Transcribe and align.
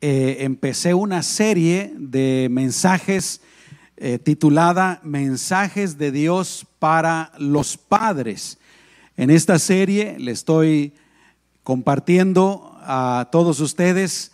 eh, 0.00 0.38
empecé 0.40 0.94
una 0.94 1.22
serie 1.22 1.92
de 1.96 2.48
mensajes 2.50 3.40
eh, 3.96 4.20
titulada 4.20 5.00
Mensajes 5.02 5.98
de 5.98 6.12
Dios 6.12 6.66
para 6.78 7.32
los 7.38 7.76
padres. 7.76 8.58
En 9.16 9.30
esta 9.30 9.58
serie 9.58 10.16
le 10.20 10.30
estoy 10.30 10.92
compartiendo 11.64 12.78
a 12.82 13.28
todos 13.32 13.58
ustedes 13.58 14.30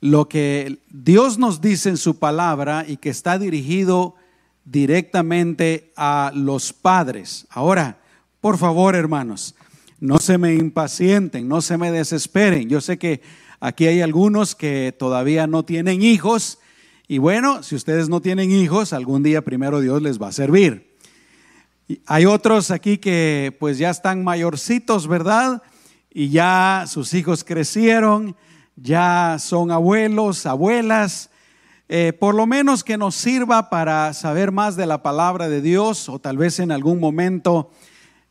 lo 0.00 0.28
que 0.28 0.80
Dios 0.90 1.38
nos 1.38 1.60
dice 1.60 1.88
en 1.88 1.96
su 1.96 2.18
palabra 2.18 2.84
y 2.86 2.96
que 2.96 3.10
está 3.10 3.38
dirigido 3.38 4.16
directamente 4.64 5.92
a 5.96 6.32
los 6.34 6.72
padres. 6.72 7.46
Ahora, 7.50 8.00
por 8.40 8.58
favor, 8.58 8.96
hermanos, 8.96 9.54
no 10.00 10.18
se 10.18 10.36
me 10.36 10.54
impacienten, 10.54 11.46
no 11.46 11.60
se 11.60 11.78
me 11.78 11.92
desesperen. 11.92 12.68
Yo 12.68 12.80
sé 12.80 12.98
que 12.98 13.22
aquí 13.60 13.86
hay 13.86 14.00
algunos 14.00 14.54
que 14.54 14.94
todavía 14.98 15.46
no 15.46 15.64
tienen 15.64 16.02
hijos 16.02 16.58
y 17.08 17.18
bueno, 17.18 17.62
si 17.62 17.76
ustedes 17.76 18.08
no 18.08 18.20
tienen 18.20 18.50
hijos, 18.50 18.92
algún 18.92 19.22
día 19.22 19.42
primero 19.42 19.80
Dios 19.80 20.02
les 20.02 20.20
va 20.20 20.28
a 20.28 20.32
servir. 20.32 20.96
Hay 22.06 22.26
otros 22.26 22.72
aquí 22.72 22.98
que 22.98 23.56
pues 23.60 23.78
ya 23.78 23.90
están 23.90 24.24
mayorcitos, 24.24 25.06
¿verdad? 25.06 25.62
Y 26.10 26.30
ya 26.30 26.84
sus 26.88 27.14
hijos 27.14 27.44
crecieron, 27.44 28.34
ya 28.74 29.36
son 29.38 29.70
abuelos, 29.70 30.46
abuelas. 30.46 31.30
Eh, 31.88 32.12
por 32.12 32.34
lo 32.34 32.44
menos 32.44 32.82
que 32.82 32.98
nos 32.98 33.14
sirva 33.14 33.70
para 33.70 34.12
saber 34.12 34.50
más 34.50 34.74
de 34.74 34.86
la 34.86 35.04
palabra 35.04 35.48
de 35.48 35.60
Dios 35.60 36.08
o 36.08 36.18
tal 36.18 36.36
vez 36.36 36.58
en 36.58 36.72
algún 36.72 36.98
momento 36.98 37.70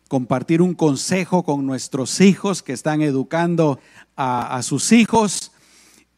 compartir 0.08 0.62
un 0.62 0.74
consejo 0.74 1.44
con 1.44 1.66
nuestros 1.66 2.22
hijos 2.22 2.64
que 2.64 2.74
están 2.74 3.02
educando 3.02 3.80
a 4.16 4.62
sus 4.64 4.92
hijos. 4.92 5.52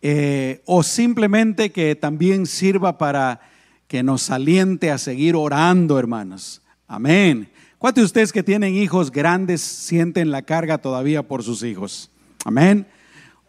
Eh, 0.02 0.62
o 0.66 0.84
simplemente 0.84 1.72
que 1.72 1.96
también 1.96 2.46
sirva 2.46 2.98
para 2.98 3.42
que 3.88 4.04
nos 4.04 4.30
aliente 4.30 4.92
a 4.92 4.98
seguir 4.98 5.36
orando, 5.36 5.98
hermanos. 5.98 6.62
Amén. 6.88 7.50
¿Cuántos 7.80 8.02
de 8.02 8.06
ustedes 8.06 8.32
que 8.32 8.44
tienen 8.44 8.76
hijos 8.76 9.12
grandes 9.12 9.62
sienten 9.62 10.32
la 10.32 10.44
carga 10.44 10.78
todavía 10.78 11.28
por 11.28 11.44
sus 11.44 11.64
hijos? 11.64 12.12
Amén. 12.46 12.88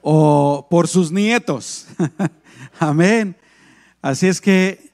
O 0.01 0.67
por 0.71 0.89
sus 0.89 1.12
nietos. 1.12 1.87
Amén. 2.79 3.37
Así 4.01 4.27
es 4.27 4.41
que 4.41 4.93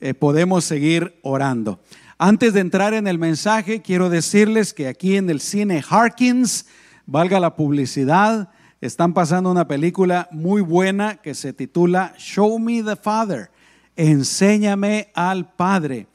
eh, 0.00 0.14
podemos 0.14 0.64
seguir 0.64 1.18
orando. 1.22 1.80
Antes 2.18 2.54
de 2.54 2.60
entrar 2.60 2.94
en 2.94 3.06
el 3.08 3.18
mensaje, 3.18 3.82
quiero 3.82 4.08
decirles 4.08 4.72
que 4.72 4.88
aquí 4.88 5.16
en 5.16 5.28
el 5.28 5.38
cine 5.38 5.84
Harkins, 5.86 6.64
valga 7.04 7.38
la 7.40 7.56
publicidad, 7.56 8.48
están 8.80 9.12
pasando 9.12 9.50
una 9.50 9.68
película 9.68 10.26
muy 10.32 10.62
buena 10.62 11.16
que 11.16 11.34
se 11.34 11.52
titula 11.52 12.14
Show 12.16 12.58
Me 12.58 12.82
the 12.82 12.96
Father, 12.96 13.50
enséñame 13.96 15.10
al 15.12 15.52
Padre. 15.52 16.06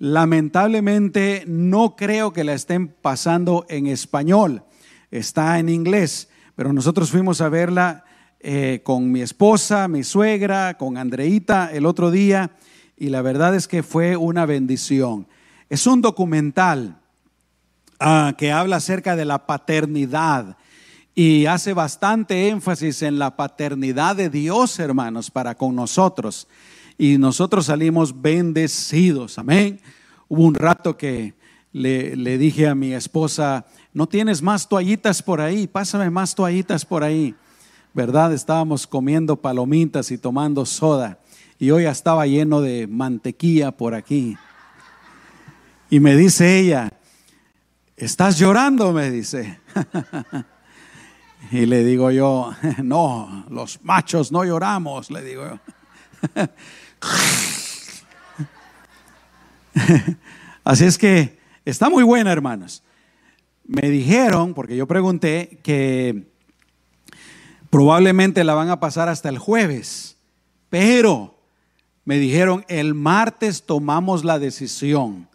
Lamentablemente 0.00 1.44
no 1.46 1.94
creo 1.94 2.32
que 2.32 2.42
la 2.42 2.54
estén 2.54 2.88
pasando 2.88 3.66
en 3.68 3.86
español, 3.86 4.64
está 5.12 5.60
en 5.60 5.68
inglés, 5.68 6.28
pero 6.56 6.72
nosotros 6.72 7.12
fuimos 7.12 7.40
a 7.40 7.48
verla 7.48 8.04
eh, 8.40 8.80
con 8.82 9.12
mi 9.12 9.20
esposa, 9.20 9.86
mi 9.86 10.02
suegra, 10.02 10.76
con 10.76 10.98
Andreita 10.98 11.70
el 11.72 11.86
otro 11.86 12.10
día 12.10 12.50
y 12.96 13.10
la 13.10 13.22
verdad 13.22 13.54
es 13.54 13.68
que 13.68 13.84
fue 13.84 14.16
una 14.16 14.44
bendición. 14.44 15.28
Es 15.68 15.86
un 15.86 16.00
documental 16.00 17.00
ah, 17.98 18.34
que 18.38 18.52
habla 18.52 18.76
acerca 18.76 19.16
de 19.16 19.24
la 19.24 19.46
paternidad 19.46 20.56
y 21.12 21.46
hace 21.46 21.72
bastante 21.72 22.48
énfasis 22.48 23.02
en 23.02 23.18
la 23.18 23.36
paternidad 23.36 24.14
de 24.14 24.30
Dios, 24.30 24.78
hermanos, 24.78 25.30
para 25.30 25.56
con 25.56 25.74
nosotros. 25.74 26.46
Y 26.98 27.18
nosotros 27.18 27.66
salimos 27.66 28.20
bendecidos, 28.20 29.38
amén. 29.38 29.80
Hubo 30.28 30.44
un 30.44 30.54
rato 30.54 30.96
que 30.96 31.34
le, 31.72 32.38
dije 32.38 32.68
a 32.68 32.74
mi 32.74 32.92
esposa, 32.92 33.66
no 33.92 34.06
tienes 34.06 34.42
más 34.42 34.68
toallitas 34.68 35.22
por 35.22 35.40
ahí, 35.40 35.66
pásame 35.66 36.10
más 36.10 36.34
toallitas 36.34 36.84
por 36.84 37.02
ahí. 37.02 37.34
¿Verdad? 37.92 38.32
Estábamos 38.32 38.86
comiendo 38.86 39.36
palomitas 39.36 40.10
y 40.10 40.18
tomando 40.18 40.64
soda. 40.64 41.18
Y 41.58 41.70
hoy 41.70 41.86
estaba 41.86 42.26
lleno 42.26 42.60
de 42.60 42.86
mantequilla 42.86 43.72
por 43.72 43.94
aquí. 43.94 44.36
Y 45.88 46.00
me 46.00 46.16
dice 46.16 46.58
ella, 46.58 46.92
¿estás 47.96 48.38
llorando? 48.38 48.92
Me 48.92 49.10
dice. 49.10 49.60
Y 51.50 51.66
le 51.66 51.84
digo 51.84 52.10
yo, 52.10 52.52
no, 52.82 53.44
los 53.50 53.82
machos 53.84 54.32
no 54.32 54.44
lloramos, 54.44 55.10
le 55.10 55.22
digo 55.22 55.44
yo. 55.44 55.60
Así 60.64 60.84
es 60.84 60.98
que 60.98 61.38
está 61.64 61.88
muy 61.88 62.02
buena, 62.02 62.32
hermanos. 62.32 62.82
Me 63.64 63.88
dijeron, 63.90 64.54
porque 64.54 64.76
yo 64.76 64.86
pregunté, 64.86 65.60
que 65.62 66.26
probablemente 67.70 68.42
la 68.42 68.54
van 68.54 68.70
a 68.70 68.80
pasar 68.80 69.08
hasta 69.08 69.28
el 69.28 69.38
jueves, 69.38 70.16
pero 70.70 71.38
me 72.04 72.18
dijeron, 72.18 72.64
el 72.68 72.94
martes 72.94 73.64
tomamos 73.64 74.24
la 74.24 74.38
decisión. 74.38 75.28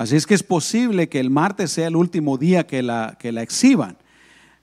Así 0.00 0.16
es 0.16 0.26
que 0.26 0.32
es 0.32 0.42
posible 0.42 1.10
que 1.10 1.20
el 1.20 1.28
martes 1.28 1.72
sea 1.72 1.86
el 1.86 1.94
último 1.94 2.38
día 2.38 2.66
que 2.66 2.82
la, 2.82 3.18
que 3.18 3.32
la 3.32 3.42
exhiban. 3.42 3.98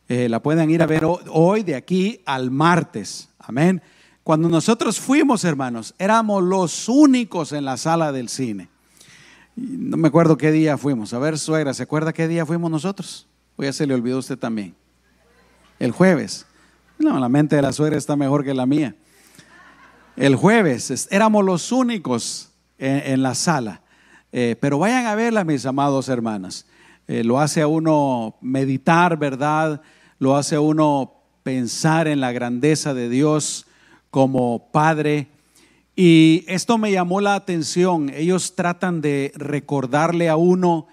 Eh, 0.09 0.29
la 0.29 0.41
puedan 0.41 0.67
ir 0.71 0.81
a 0.81 0.87
ver 0.87 1.05
hoy 1.05 1.61
de 1.61 1.75
aquí 1.75 2.21
al 2.25 2.49
martes. 2.49 3.29
Amén. 3.37 3.83
Cuando 4.23 4.49
nosotros 4.49 4.99
fuimos, 4.99 5.43
hermanos, 5.43 5.93
éramos 5.99 6.41
los 6.41 6.89
únicos 6.89 7.51
en 7.51 7.65
la 7.65 7.77
sala 7.77 8.11
del 8.11 8.29
cine. 8.29 8.67
No 9.55 9.95
me 9.97 10.07
acuerdo 10.07 10.39
qué 10.39 10.51
día 10.51 10.75
fuimos. 10.75 11.13
A 11.13 11.19
ver, 11.19 11.37
suegra, 11.37 11.75
¿se 11.75 11.83
acuerda 11.83 12.13
qué 12.13 12.27
día 12.27 12.43
fuimos 12.43 12.71
nosotros? 12.71 13.27
O 13.57 13.63
ya 13.63 13.71
se 13.71 13.85
le 13.85 13.93
olvidó 13.93 14.15
a 14.15 14.21
usted 14.21 14.39
también. 14.39 14.73
El 15.77 15.91
jueves. 15.91 16.47
No, 16.97 17.19
la 17.19 17.29
mente 17.29 17.57
de 17.57 17.61
la 17.61 17.73
suegra 17.73 17.95
está 17.95 18.15
mejor 18.15 18.43
que 18.43 18.55
la 18.55 18.65
mía. 18.65 18.95
El 20.15 20.35
jueves 20.35 21.07
éramos 21.11 21.45
los 21.45 21.71
únicos 21.71 22.49
en, 22.79 23.21
la 23.21 23.35
sala. 23.35 23.83
Eh, 24.31 24.55
pero 24.59 24.79
vayan 24.79 25.05
a 25.05 25.15
verla, 25.15 25.43
mis 25.43 25.65
amados 25.65 26.09
hermanos. 26.09 26.65
Eh, 27.07 27.23
lo 27.23 27.39
hace 27.39 27.61
a 27.61 27.67
uno 27.67 28.35
meditar, 28.41 29.17
¿verdad? 29.17 29.81
lo 30.19 30.35
hace 30.35 30.55
a 30.55 30.61
uno 30.61 31.13
pensar 31.43 32.07
en 32.07 32.19
la 32.19 32.31
grandeza 32.31 32.93
de 32.93 33.09
Dios 33.09 33.67
como 34.09 34.71
Padre. 34.71 35.27
Y 35.95 36.43
esto 36.47 36.77
me 36.77 36.91
llamó 36.91 37.21
la 37.21 37.35
atención. 37.35 38.09
Ellos 38.09 38.55
tratan 38.55 39.01
de 39.01 39.31
recordarle 39.35 40.29
a 40.29 40.35
uno 40.35 40.87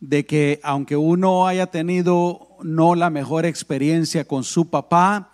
de 0.00 0.26
que 0.26 0.60
aunque 0.62 0.96
uno 0.96 1.46
haya 1.46 1.66
tenido 1.66 2.48
no 2.62 2.94
la 2.94 3.10
mejor 3.10 3.46
experiencia 3.46 4.26
con 4.26 4.44
su 4.44 4.68
papá, 4.68 5.32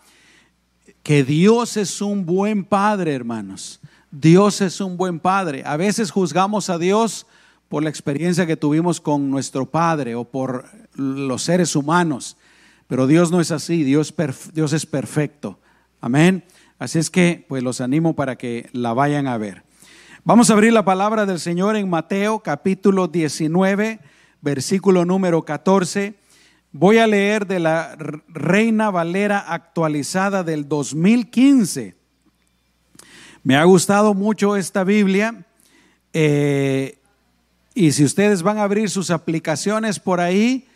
que 1.02 1.24
Dios 1.24 1.76
es 1.76 2.02
un 2.02 2.26
buen 2.26 2.64
padre, 2.64 3.14
hermanos. 3.14 3.80
Dios 4.10 4.60
es 4.60 4.80
un 4.80 4.96
buen 4.96 5.20
padre. 5.20 5.62
A 5.64 5.76
veces 5.76 6.10
juzgamos 6.10 6.70
a 6.70 6.78
Dios 6.78 7.26
por 7.68 7.82
la 7.82 7.90
experiencia 7.90 8.46
que 8.46 8.56
tuvimos 8.56 9.00
con 9.00 9.30
nuestro 9.30 9.66
padre 9.66 10.14
o 10.14 10.24
por 10.24 10.64
los 10.94 11.42
seres 11.42 11.76
humanos. 11.76 12.36
Pero 12.86 13.06
Dios 13.06 13.30
no 13.30 13.40
es 13.40 13.50
así, 13.50 13.84
Dios, 13.84 14.14
Dios 14.54 14.72
es 14.72 14.86
perfecto. 14.86 15.58
Amén. 16.00 16.44
Así 16.78 16.98
es 16.98 17.10
que, 17.10 17.44
pues 17.48 17.62
los 17.62 17.80
animo 17.80 18.14
para 18.14 18.36
que 18.36 18.70
la 18.72 18.94
vayan 18.94 19.26
a 19.26 19.36
ver. 19.36 19.62
Vamos 20.24 20.48
a 20.48 20.54
abrir 20.54 20.72
la 20.72 20.84
palabra 20.84 21.26
del 21.26 21.40
Señor 21.40 21.76
en 21.76 21.90
Mateo 21.90 22.40
capítulo 22.40 23.08
19, 23.08 24.00
versículo 24.40 25.04
número 25.04 25.42
14. 25.44 26.14
Voy 26.72 26.98
a 26.98 27.06
leer 27.06 27.46
de 27.46 27.60
la 27.60 27.96
Reina 28.28 28.90
Valera 28.90 29.38
actualizada 29.38 30.44
del 30.44 30.68
2015. 30.68 31.96
Me 33.42 33.56
ha 33.56 33.64
gustado 33.64 34.14
mucho 34.14 34.56
esta 34.56 34.84
Biblia. 34.84 35.46
Eh, 36.12 36.97
y 37.78 37.92
si 37.92 38.02
ustedes 38.04 38.42
van 38.42 38.58
a 38.58 38.64
abrir 38.64 38.90
sus 38.90 39.08
aplicaciones 39.08 40.00
por 40.00 40.18
ahí, 40.18 40.66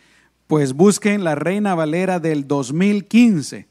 pues 0.47 0.73
busquen 0.73 1.25
la 1.25 1.35
Reina 1.35 1.75
Valera 1.75 2.21
del 2.21 2.47
2015. 2.47 3.67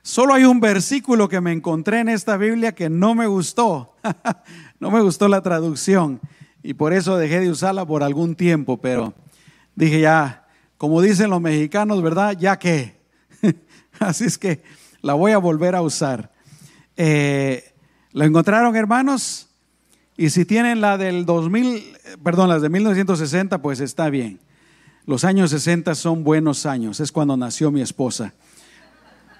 Solo 0.00 0.32
hay 0.32 0.44
un 0.44 0.60
versículo 0.60 1.28
que 1.28 1.42
me 1.42 1.52
encontré 1.52 2.00
en 2.00 2.08
esta 2.08 2.38
Biblia 2.38 2.74
que 2.74 2.88
no 2.88 3.14
me 3.14 3.26
gustó. 3.26 3.96
no 4.80 4.90
me 4.90 5.02
gustó 5.02 5.28
la 5.28 5.42
traducción 5.42 6.22
y 6.62 6.72
por 6.72 6.94
eso 6.94 7.18
dejé 7.18 7.40
de 7.40 7.50
usarla 7.50 7.84
por 7.84 8.02
algún 8.02 8.34
tiempo, 8.34 8.80
pero 8.80 9.12
dije 9.74 10.00
ya, 10.00 10.48
como 10.78 11.02
dicen 11.02 11.28
los 11.28 11.42
mexicanos, 11.42 12.00
¿verdad? 12.00 12.34
Ya 12.38 12.58
que. 12.58 12.98
Así 13.98 14.24
es 14.24 14.38
que 14.38 14.62
la 15.02 15.12
voy 15.12 15.32
a 15.32 15.38
volver 15.38 15.74
a 15.74 15.82
usar. 15.82 16.32
Eh, 16.96 17.74
¿Lo 18.12 18.24
encontraron, 18.24 18.74
hermanos? 18.74 19.49
Y 20.16 20.30
si 20.30 20.44
tienen 20.44 20.80
la 20.80 20.98
del 20.98 21.24
2000, 21.24 21.96
perdón, 22.22 22.48
las 22.48 22.62
de 22.62 22.68
1960, 22.68 23.62
pues 23.62 23.80
está 23.80 24.10
bien. 24.10 24.40
Los 25.06 25.24
años 25.24 25.50
60 25.50 25.94
son 25.94 26.24
buenos 26.24 26.66
años, 26.66 27.00
es 27.00 27.10
cuando 27.10 27.36
nació 27.36 27.70
mi 27.70 27.80
esposa. 27.80 28.34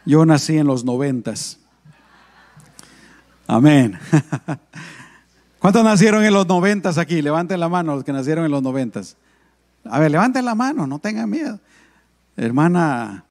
Yo 0.06 0.25
nací 0.25 0.56
en 0.56 0.67
los 0.67 0.84
noventas. 0.84 1.58
Amén. 3.46 3.99
¿Cuántos 5.58 5.84
nacieron 5.84 6.25
en 6.25 6.32
los 6.32 6.46
noventas 6.46 6.96
aquí? 6.96 7.20
Levanten 7.20 7.61
la 7.61 7.69
mano 7.69 7.94
los 7.94 8.05
que 8.05 8.12
nacieron 8.12 8.44
en 8.44 8.50
los 8.50 8.62
noventas. 8.62 9.16
A 9.84 9.99
ver, 9.99 10.11
levanten 10.11 10.44
la 10.44 10.55
mano, 10.55 10.87
no 10.87 10.99
tengan 10.99 11.28
miedo. 11.28 11.61
Hermana, 12.37 13.25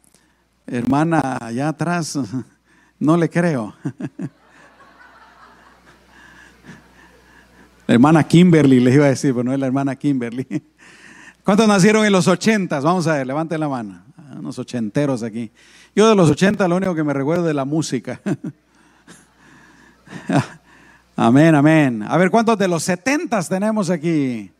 hermana 0.68 1.38
allá 1.42 1.69
atrás, 1.69 2.19
no 3.00 3.18
le 3.18 3.30
creo. 3.30 3.74
La 7.89 7.95
hermana 7.95 8.24
Kimberly, 8.24 8.80
les 8.80 8.94
iba 8.94 9.06
a 9.06 9.09
decir, 9.09 9.33
pero 9.33 9.44
no 9.44 9.51
es 9.51 9.59
la 9.59 9.65
hermana 9.65 9.95
Kimberly. 9.95 10.45
¿Cuántos 11.44 11.68
nacieron 11.68 12.06
en 12.06 12.12
los 12.12 12.27
ochentas? 12.27 12.83
Vamos 12.83 13.07
a 13.07 13.15
ver, 13.15 13.25
levanten 13.25 13.59
la 13.59 13.68
mano. 13.68 14.03
Ah, 14.15 14.36
unos 14.38 14.59
ochenteros 14.59 15.24
aquí. 15.24 15.50
Yo 15.95 16.07
de 16.07 16.15
los 16.15 16.30
ochentas 16.30 16.69
lo 16.69 16.75
único 16.75 16.94
que 16.94 17.03
me 17.03 17.13
recuerdo 17.13 17.50
es 17.50 17.56
la 17.56 17.65
música. 17.65 18.21
amén, 21.15 21.56
amén. 21.56 22.03
A 22.07 22.15
ver, 22.18 22.30
¿cuántos 22.30 22.59
de 22.59 22.68
los 22.68 22.83
setentas 22.83 23.50
tenemos 23.50 23.89
aquí? 23.89 24.51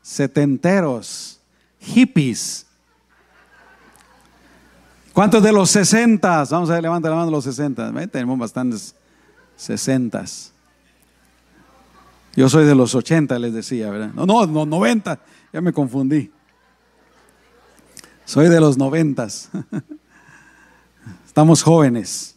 Setenteros, 0.00 1.40
hippies. 1.80 2.68
¿Cuántos 5.12 5.42
de 5.42 5.52
los 5.52 5.70
sesentas? 5.70 6.50
Vamos 6.50 6.70
a 6.70 6.74
ver, 6.74 6.82
levanten 6.82 7.10
la 7.10 7.16
mano 7.16 7.32
los 7.32 7.42
sesentas. 7.42 7.92
Tenemos 8.12 8.38
bastantes 8.38 8.94
sesentas. 9.56 10.52
Yo 12.36 12.50
soy 12.50 12.66
de 12.66 12.74
los 12.74 12.94
80, 12.94 13.38
les 13.38 13.54
decía, 13.54 13.90
¿verdad? 13.90 14.12
No, 14.12 14.26
no, 14.26 14.46
no 14.46 14.66
90, 14.66 15.18
ya 15.54 15.60
me 15.62 15.72
confundí. 15.72 16.30
Soy 18.26 18.50
de 18.50 18.60
los 18.60 18.76
90. 18.76 19.26
Estamos 21.26 21.62
jóvenes. 21.62 22.36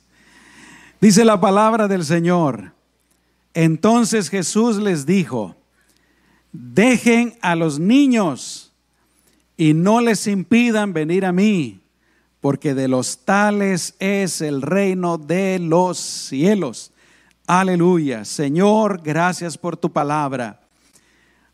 Dice 1.02 1.26
la 1.26 1.42
palabra 1.42 1.90
del 1.90 2.06
Señor. 2.06 2.72
Entonces 3.54 4.30
Jesús 4.30 4.78
les 4.78 5.06
dijo, 5.06 5.58
dejen 6.54 7.38
a 7.42 7.56
los 7.56 7.80
niños 7.80 8.72
y 9.58 9.74
no 9.74 10.00
les 10.00 10.28
impidan 10.28 10.94
venir 10.94 11.26
a 11.26 11.34
mí, 11.34 11.82
porque 12.40 12.74
de 12.74 12.88
los 12.88 13.26
tales 13.26 13.96
es 14.00 14.40
el 14.40 14.62
reino 14.62 15.18
de 15.18 15.60
los 15.60 15.98
cielos. 15.98 16.94
Aleluya. 17.52 18.26
Señor, 18.26 19.02
gracias 19.04 19.58
por 19.58 19.76
tu 19.76 19.92
palabra. 19.92 20.60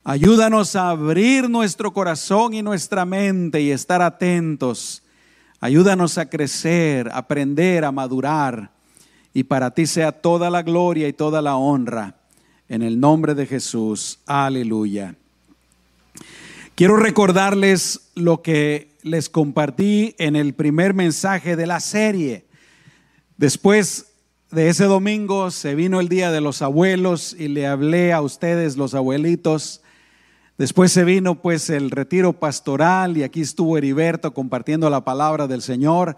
Ayúdanos 0.04 0.76
a 0.76 0.90
abrir 0.90 1.50
nuestro 1.50 1.94
corazón 1.94 2.54
y 2.54 2.62
nuestra 2.62 3.06
mente 3.06 3.62
y 3.62 3.72
estar 3.72 4.02
atentos. 4.02 5.04
Ayúdanos 5.62 6.18
a 6.18 6.30
crecer, 6.30 7.10
aprender, 7.14 7.86
a 7.86 7.94
madurar. 7.94 8.72
Y 9.34 9.46
para 9.46 9.72
ti 9.72 9.88
sea 9.88 10.12
toda 10.12 10.50
la 10.50 10.64
gloria 10.64 11.08
y 11.08 11.14
toda 11.14 11.42
la 11.42 11.56
honra. 11.56 12.18
En 12.68 12.82
el 12.82 13.00
nombre 13.00 13.34
de 13.34 13.46
Jesús. 13.46 14.20
Aleluya. 14.26 15.16
Quiero 16.76 16.98
recordarles 16.98 18.10
lo 18.16 18.42
que 18.42 18.92
les 19.02 19.30
compartí 19.30 20.14
en 20.18 20.36
el 20.36 20.56
primer 20.56 20.94
mensaje 20.94 21.56
de 21.56 21.68
la 21.68 21.80
serie. 21.80 22.44
Después 23.38 24.08
de 24.52 24.70
ese 24.70 24.86
domingo 24.86 25.50
se 25.50 25.76
vino 25.76 26.00
el 26.00 26.08
día 26.08 26.32
de 26.32 26.40
los 26.40 26.62
abuelos 26.62 27.36
y 27.38 27.48
le 27.48 27.66
hablé 27.66 28.14
a 28.14 28.22
ustedes, 28.22 28.78
los 28.78 28.94
abuelitos. 28.94 29.82
Después 30.58 30.92
se 30.92 31.04
vino 31.04 31.42
pues 31.42 31.70
el 31.70 31.92
retiro 31.92 32.34
pastoral 32.34 33.18
y 33.18 33.24
aquí 33.24 33.42
estuvo 33.42 33.78
Heriberto 33.78 34.34
compartiendo 34.34 34.90
la 34.90 35.04
palabra 35.04 35.48
del 35.48 35.62
Señor. 35.62 36.16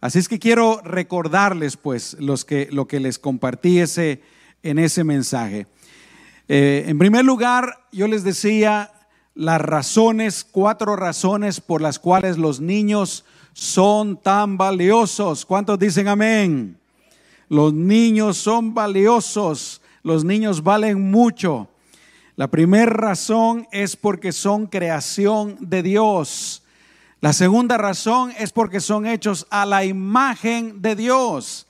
Así 0.00 0.18
es 0.18 0.28
que 0.28 0.38
quiero 0.38 0.80
recordarles 0.84 1.76
pues 1.76 2.16
los 2.18 2.44
que, 2.44 2.68
lo 2.72 2.88
que 2.88 2.98
les 2.98 3.18
compartí 3.18 3.78
ese, 3.78 4.22
en 4.62 4.78
ese 4.78 5.04
mensaje. 5.04 5.66
Eh, 6.48 6.84
en 6.86 6.98
primer 6.98 7.24
lugar, 7.24 7.78
yo 7.92 8.08
les 8.08 8.24
decía 8.24 8.90
las 9.34 9.60
razones, 9.60 10.44
cuatro 10.44 10.96
razones 10.96 11.60
por 11.60 11.82
las 11.82 11.98
cuales 11.98 12.38
los 12.38 12.60
niños 12.60 13.24
son 13.52 14.16
tan 14.20 14.56
valiosos. 14.56 15.44
¿Cuántos 15.44 15.78
dicen 15.78 16.08
amén? 16.08 16.78
Los 17.48 17.72
niños 17.72 18.36
son 18.36 18.74
valiosos, 18.74 19.80
los 20.02 20.24
niños 20.24 20.62
valen 20.62 21.10
mucho. 21.10 21.68
La 22.34 22.48
primera 22.48 22.92
razón 22.92 23.66
es 23.72 23.96
porque 23.96 24.32
son 24.32 24.66
creación 24.66 25.56
de 25.60 25.82
Dios. 25.82 26.62
La 27.20 27.32
segunda 27.32 27.78
razón 27.78 28.32
es 28.38 28.52
porque 28.52 28.80
son 28.80 29.06
hechos 29.06 29.46
a 29.48 29.64
la 29.64 29.84
imagen 29.84 30.82
de 30.82 30.96
Dios. 30.96 31.66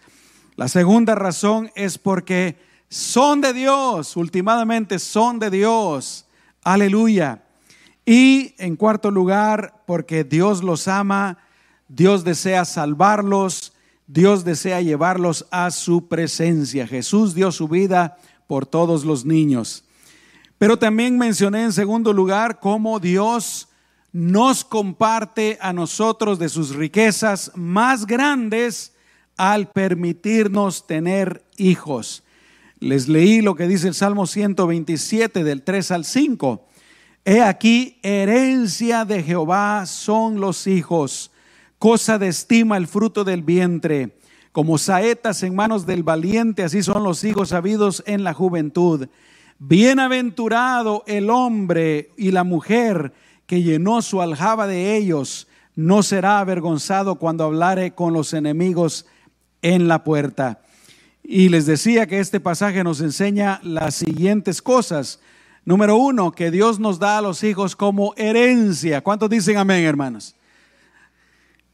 La 0.56 0.69
segunda 0.69 1.14
razón 1.14 1.70
es 1.76 1.99
porque 1.99 2.56
son 2.88 3.40
de 3.40 3.52
Dios, 3.52 4.17
últimamente 4.17 4.99
son 4.99 5.38
de 5.38 5.50
Dios. 5.50 6.26
Aleluya. 6.64 7.43
Y 8.05 8.55
en 8.58 8.76
cuarto 8.76 9.11
lugar, 9.11 9.82
porque 9.87 10.25
Dios 10.25 10.64
los 10.64 10.88
ama, 10.88 11.38
Dios 11.88 12.25
desea 12.25 12.64
salvarlos 12.64 13.73
Dios 14.06 14.44
desea 14.44 14.81
llevarlos 14.81 15.47
a 15.50 15.70
su 15.70 16.06
presencia. 16.08 16.87
Jesús 16.87 17.35
dio 17.35 17.50
su 17.50 17.69
vida 17.69 18.19
por 18.47 18.64
todos 18.64 19.05
los 19.05 19.25
niños. 19.25 19.85
Pero 20.58 20.79
también 20.79 21.19
mencioné 21.19 21.64
en 21.64 21.73
segundo 21.73 22.12
lugar 22.12 22.61
cómo 22.61 23.00
Dios 23.00 23.69
nos 24.12 24.64
comparte 24.64 25.58
a 25.61 25.73
nosotros 25.73 26.38
de 26.38 26.49
sus 26.49 26.75
riquezas 26.75 27.50
más 27.55 28.06
grandes 28.06 28.94
al 29.37 29.70
permitirnos 29.70 30.87
tener 30.87 31.44
hijos. 31.56 32.23
Les 32.79 33.09
leí 33.09 33.43
lo 33.43 33.55
que 33.56 33.67
dice 33.67 33.88
el 33.88 33.94
Salmo 33.94 34.26
127 34.26 35.44
del 35.44 35.62
3 35.62 35.91
al 35.91 36.05
5. 36.05 36.67
He 37.25 37.43
aquí, 37.43 37.99
herencia 38.02 39.05
de 39.05 39.23
Jehová 39.23 39.85
son 39.85 40.41
los 40.41 40.67
hijos 40.67 41.32
cosa 41.78 42.19
de 42.19 42.28
estima 42.28 42.76
el 42.76 42.87
fruto 42.87 43.25
del 43.25 43.43
vientre. 43.43 44.17
Como 44.52 44.78
saetas 44.78 45.43
en 45.43 45.55
manos 45.55 45.84
del 45.84 46.02
valiente, 46.02 46.62
así 46.62 46.82
son 46.82 47.02
los 47.02 47.23
hijos 47.25 47.50
sabidos 47.50 48.02
en 48.06 48.25
la 48.25 48.32
juventud. 48.32 49.08
Bienaventurado 49.58 51.05
el 51.06 51.31
hombre 51.31 52.11
y 52.17 52.31
la 52.31 52.44
mujer 52.44 53.12
que 53.46 53.62
llenó 53.62 54.02
su 54.02 54.20
aljaba 54.20 54.67
de 54.67 54.96
ellos, 54.96 55.46
no 55.75 56.02
será 56.02 56.40
avergonzado 56.40 57.17
cuando 57.17 57.44
hablare 57.44 57.94
con 57.94 58.12
los 58.12 58.32
enemigos 58.32 59.06
en 59.62 59.88
la 59.88 60.05
puerta. 60.05 60.62
Y 61.23 61.49
les 61.49 61.67
decía 61.67 62.06
que 62.06 62.20
este 62.20 62.40
pasaje 62.40 62.84
nos 62.84 63.00
enseña 63.00 63.61
las 63.62 63.96
siguientes 63.96 64.62
cosas. 64.62 65.21
Número 65.64 65.97
uno, 65.97 66.33
que 66.33 66.50
Dios 66.50 66.78
nos 66.78 66.99
da 66.99 67.18
a 67.18 67.23
los 67.23 67.42
hijos 67.42 67.75
como 67.76 68.14
herencia. 68.16 69.00
¿Cuántos 69.02 69.28
dicen 69.28 69.59
amén, 69.59 69.85
hermanos? 69.85 70.36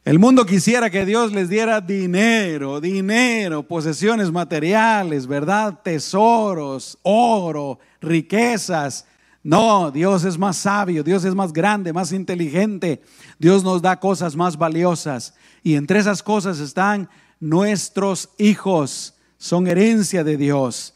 El 0.04 0.18
mundo 0.18 0.44
quisiera 0.44 0.90
que 0.90 1.06
Dios 1.06 1.32
les 1.32 1.48
diera 1.48 1.80
dinero, 1.80 2.80
dinero, 2.80 3.62
posesiones 3.62 4.32
materiales, 4.32 5.28
¿verdad? 5.28 5.78
Tesoros, 5.80 6.98
oro, 7.02 7.78
riquezas. 8.00 9.06
No, 9.44 9.92
Dios 9.92 10.24
es 10.24 10.36
más 10.36 10.56
sabio, 10.56 11.04
Dios 11.04 11.24
es 11.24 11.36
más 11.36 11.52
grande, 11.52 11.92
más 11.92 12.10
inteligente. 12.10 13.00
Dios 13.38 13.62
nos 13.62 13.80
da 13.80 14.00
cosas 14.00 14.34
más 14.34 14.56
valiosas. 14.56 15.34
Y 15.62 15.76
entre 15.76 16.00
esas 16.00 16.20
cosas 16.20 16.58
están 16.58 17.08
nuestros 17.38 18.30
hijos, 18.38 19.14
son 19.38 19.68
herencia 19.68 20.24
de 20.24 20.36
Dios. 20.36 20.94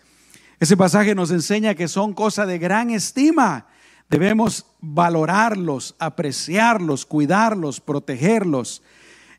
Ese 0.58 0.76
pasaje 0.76 1.14
nos 1.14 1.30
enseña 1.30 1.76
que 1.76 1.86
son 1.86 2.12
cosas 2.12 2.48
de 2.48 2.58
gran 2.58 2.90
estima. 2.90 3.68
Debemos 4.10 4.66
valorarlos, 4.80 5.94
apreciarlos, 6.00 7.06
cuidarlos, 7.06 7.80
protegerlos. 7.80 8.82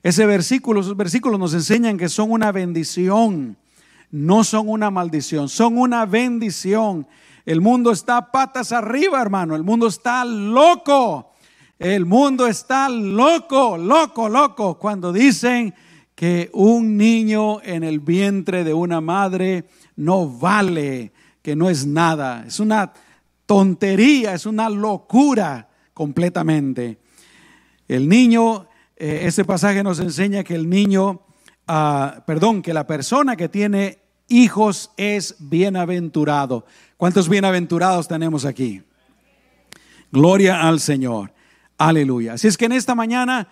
Ese 0.08 0.26
versículo, 0.26 0.80
esos 0.80 0.96
versículos 0.96 1.38
nos 1.38 1.54
enseñan 1.54 1.98
que 1.98 2.08
son 2.08 2.32
una 2.32 2.54
bendición, 2.54 3.58
no 4.10 4.46
son 4.46 4.70
una 4.70 4.90
maldición, 4.90 5.50
son 5.50 5.78
una 5.78 6.06
bendición. 6.06 7.06
El 7.46 7.60
mundo 7.60 7.92
está 7.92 8.32
patas 8.32 8.72
arriba, 8.72 9.22
hermano, 9.22 9.54
el 9.54 9.66
mundo 9.66 9.88
está 9.88 10.24
loco. 10.24 11.34
El 11.78 12.06
mundo 12.06 12.48
está 12.48 12.88
loco, 12.88 13.78
loco, 13.78 14.30
loco, 14.30 14.80
cuando 14.80 15.12
dicen 15.12 15.74
que 16.16 16.50
un 16.54 16.96
niño 16.96 17.62
en 17.62 17.84
el 17.84 18.00
vientre 18.00 18.64
de 18.64 18.74
una 18.74 19.02
madre 19.02 19.66
no 19.98 20.30
vale, 20.30 21.12
que 21.42 21.54
no 21.54 21.70
es 21.70 21.86
nada. 21.86 22.46
Es 22.48 22.62
una 22.62 22.94
tontería, 23.46 24.36
es 24.36 24.46
una 24.46 24.70
locura 24.70 25.68
completamente. 25.94 26.98
El 27.90 28.08
niño 28.08 28.68
ese 28.98 29.46
pasaje 29.46 29.84
nos 29.84 30.00
enseña 30.00 30.44
que 30.44 30.56
el 30.56 30.70
niño, 30.70 31.22
ah, 31.68 32.24
perdón, 32.26 32.62
que 32.62 32.74
la 32.74 32.88
persona 32.88 33.36
que 33.36 33.50
tiene 33.50 34.00
hijos 34.28 34.92
es 34.98 35.36
bienaventurado. 35.40 36.66
¿Cuántos 36.98 37.30
bienaventurados 37.30 38.08
tenemos 38.08 38.46
aquí? 38.46 38.84
Gloria 40.12 40.68
al 40.68 40.80
Señor. 40.80 41.32
Aleluya. 41.78 42.34
Así 42.34 42.48
es 42.48 42.58
que 42.58 42.66
en 42.66 42.72
esta 42.72 42.96
mañana 42.96 43.48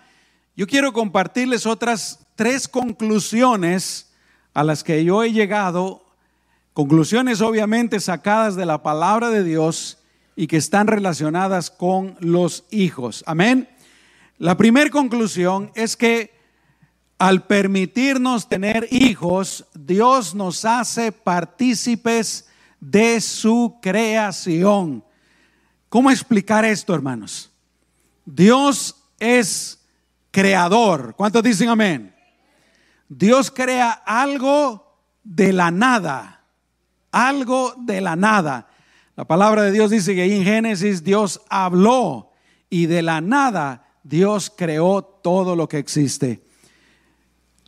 yo 0.56 0.66
quiero 0.66 0.92
compartirles 0.92 1.66
otras 1.66 2.26
tres 2.34 2.66
conclusiones 2.66 4.12
a 4.52 4.64
las 4.64 4.82
que 4.82 5.04
yo 5.04 5.22
he 5.22 5.32
llegado 5.32 6.06
Conclusiones 6.76 7.40
obviamente 7.40 8.00
sacadas 8.00 8.54
de 8.54 8.66
la 8.66 8.82
palabra 8.82 9.30
de 9.30 9.42
Dios 9.42 9.96
y 10.36 10.46
que 10.46 10.58
están 10.58 10.88
relacionadas 10.88 11.70
con 11.70 12.18
los 12.20 12.64
hijos. 12.70 13.24
Amén. 13.26 13.66
La 14.38 14.56
primera 14.56 14.90
conclusión 14.90 15.70
es 15.74 15.96
que 15.96 16.36
al 17.18 17.46
permitirnos 17.46 18.48
tener 18.48 18.86
hijos, 18.90 19.64
Dios 19.74 20.34
nos 20.34 20.66
hace 20.66 21.10
partícipes 21.10 22.46
de 22.78 23.22
su 23.22 23.78
creación. 23.80 25.02
¿Cómo 25.88 26.10
explicar 26.10 26.66
esto, 26.66 26.94
hermanos? 26.94 27.50
Dios 28.26 29.02
es 29.18 29.82
creador. 30.30 31.14
¿Cuántos 31.16 31.42
dicen 31.42 31.70
amén? 31.70 32.14
Dios 33.08 33.50
crea 33.50 33.90
algo 33.90 35.00
de 35.24 35.54
la 35.54 35.70
nada, 35.70 36.44
algo 37.10 37.74
de 37.78 38.02
la 38.02 38.16
nada. 38.16 38.68
La 39.14 39.24
palabra 39.24 39.62
de 39.62 39.72
Dios 39.72 39.90
dice 39.90 40.14
que 40.14 40.22
ahí 40.22 40.32
en 40.32 40.44
Génesis 40.44 41.02
Dios 41.02 41.40
habló 41.48 42.32
y 42.68 42.84
de 42.84 43.00
la 43.00 43.22
nada 43.22 43.85
Dios 44.08 44.52
creó 44.54 45.02
todo 45.02 45.56
lo 45.56 45.68
que 45.68 45.78
existe. 45.78 46.40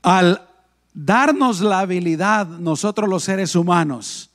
Al 0.02 0.46
darnos 0.94 1.60
la 1.60 1.80
habilidad 1.80 2.46
nosotros 2.46 3.08
los 3.08 3.24
seres 3.24 3.56
humanos 3.56 4.30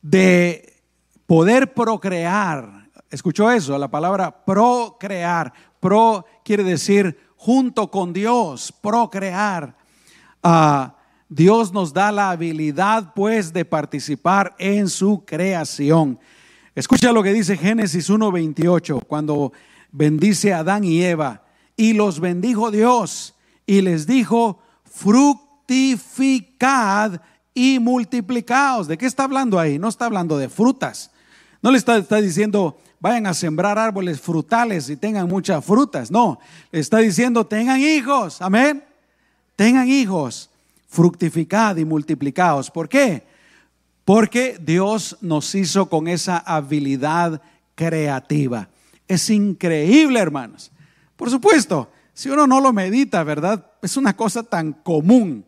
de 0.00 0.80
poder 1.26 1.74
procrear, 1.74 2.88
escuchó 3.10 3.50
eso, 3.50 3.76
la 3.76 3.90
palabra 3.90 4.44
procrear, 4.44 5.52
pro 5.78 6.24
quiere 6.42 6.64
decir 6.64 7.18
junto 7.36 7.90
con 7.90 8.12
Dios, 8.14 8.72
procrear. 8.80 9.76
Ah, 10.42 10.96
Dios 11.28 11.72
nos 11.72 11.92
da 11.92 12.12
la 12.12 12.30
habilidad 12.30 13.12
pues 13.14 13.52
de 13.52 13.64
participar 13.66 14.54
en 14.58 14.88
su 14.88 15.24
creación. 15.26 16.18
Escucha 16.74 17.12
lo 17.12 17.22
que 17.22 17.32
dice 17.32 17.58
Génesis 17.58 18.08
1:28, 18.08 19.00
cuando 19.06 19.52
bendice 19.92 20.52
a 20.52 20.58
Adán 20.58 20.84
y 20.84 21.02
Eva, 21.02 21.42
y 21.76 21.92
los 21.92 22.20
bendijo 22.20 22.70
Dios 22.70 23.34
y 23.66 23.80
les 23.80 24.06
dijo, 24.06 24.60
fructificad 24.84 27.20
y 27.54 27.78
multiplicaos. 27.78 28.88
¿De 28.88 28.98
qué 28.98 29.06
está 29.06 29.24
hablando 29.24 29.58
ahí? 29.58 29.78
No 29.78 29.88
está 29.88 30.04
hablando 30.06 30.38
de 30.38 30.48
frutas. 30.48 31.10
No 31.60 31.70
le 31.70 31.78
está, 31.78 31.96
está 31.96 32.20
diciendo, 32.20 32.78
vayan 33.00 33.26
a 33.26 33.34
sembrar 33.34 33.78
árboles 33.78 34.20
frutales 34.20 34.88
y 34.90 34.96
tengan 34.96 35.28
muchas 35.28 35.64
frutas. 35.64 36.10
No, 36.10 36.40
le 36.70 36.80
está 36.80 36.98
diciendo, 36.98 37.46
tengan 37.46 37.80
hijos. 37.80 38.42
Amén. 38.42 38.84
Tengan 39.56 39.88
hijos. 39.88 40.50
Fructificad 40.88 41.76
y 41.76 41.84
multiplicaos. 41.84 42.70
¿Por 42.70 42.88
qué? 42.88 43.24
Porque 44.04 44.58
Dios 44.60 45.16
nos 45.20 45.54
hizo 45.54 45.88
con 45.88 46.08
esa 46.08 46.38
habilidad 46.38 47.40
creativa. 47.74 48.68
Es 49.12 49.28
increíble, 49.28 50.18
hermanos. 50.20 50.72
Por 51.16 51.28
supuesto, 51.28 51.92
si 52.14 52.30
uno 52.30 52.46
no 52.46 52.62
lo 52.62 52.72
medita, 52.72 53.22
¿verdad? 53.24 53.72
Es 53.82 53.98
una 53.98 54.16
cosa 54.16 54.42
tan 54.42 54.72
común, 54.72 55.44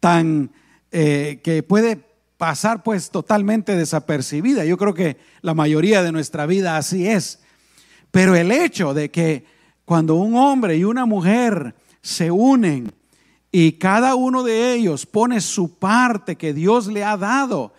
tan 0.00 0.50
eh, 0.90 1.42
que 1.44 1.62
puede 1.62 2.00
pasar 2.38 2.82
pues 2.82 3.10
totalmente 3.10 3.76
desapercibida. 3.76 4.64
Yo 4.64 4.78
creo 4.78 4.94
que 4.94 5.18
la 5.42 5.52
mayoría 5.52 6.02
de 6.02 6.10
nuestra 6.10 6.46
vida 6.46 6.78
así 6.78 7.06
es. 7.06 7.40
Pero 8.10 8.34
el 8.34 8.50
hecho 8.50 8.94
de 8.94 9.10
que 9.10 9.44
cuando 9.84 10.14
un 10.14 10.34
hombre 10.34 10.78
y 10.78 10.84
una 10.84 11.04
mujer 11.04 11.74
se 12.00 12.30
unen 12.30 12.94
y 13.52 13.72
cada 13.72 14.14
uno 14.14 14.42
de 14.42 14.72
ellos 14.72 15.04
pone 15.04 15.42
su 15.42 15.78
parte 15.78 16.36
que 16.36 16.54
Dios 16.54 16.86
le 16.86 17.04
ha 17.04 17.18
dado 17.18 17.74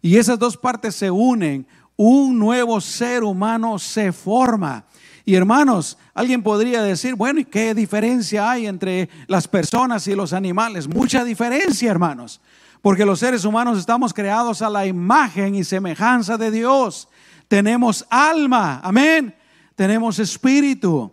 y 0.00 0.16
esas 0.16 0.38
dos 0.38 0.56
partes 0.56 0.94
se 0.94 1.10
unen, 1.10 1.66
un 1.96 2.38
nuevo 2.38 2.80
ser 2.80 3.24
humano 3.24 3.78
se 3.78 4.12
forma. 4.12 4.84
Y 5.24 5.34
hermanos, 5.34 5.98
alguien 6.14 6.42
podría 6.42 6.82
decir, 6.82 7.14
bueno, 7.14 7.40
¿y 7.40 7.44
qué 7.44 7.74
diferencia 7.74 8.50
hay 8.50 8.66
entre 8.66 9.08
las 9.28 9.46
personas 9.46 10.06
y 10.08 10.14
los 10.14 10.32
animales? 10.32 10.88
Mucha 10.88 11.24
diferencia, 11.24 11.90
hermanos. 11.90 12.40
Porque 12.80 13.04
los 13.06 13.20
seres 13.20 13.44
humanos 13.44 13.78
estamos 13.78 14.12
creados 14.12 14.60
a 14.62 14.68
la 14.68 14.84
imagen 14.86 15.54
y 15.54 15.62
semejanza 15.62 16.36
de 16.36 16.50
Dios. 16.50 17.08
Tenemos 17.46 18.04
alma, 18.10 18.80
amén. 18.82 19.34
Tenemos 19.76 20.18
espíritu. 20.18 21.12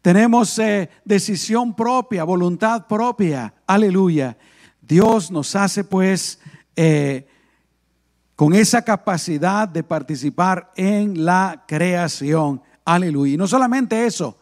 Tenemos 0.00 0.58
eh, 0.60 0.88
decisión 1.04 1.74
propia, 1.74 2.22
voluntad 2.22 2.86
propia. 2.86 3.52
Aleluya. 3.66 4.36
Dios 4.80 5.30
nos 5.30 5.54
hace 5.56 5.84
pues 5.84 6.38
eh, 6.76 7.27
con 8.38 8.54
esa 8.54 8.82
capacidad 8.82 9.66
de 9.68 9.82
participar 9.82 10.70
en 10.76 11.24
la 11.24 11.64
creación. 11.66 12.62
Aleluya. 12.84 13.34
Y 13.34 13.36
no 13.36 13.48
solamente 13.48 14.06
eso, 14.06 14.38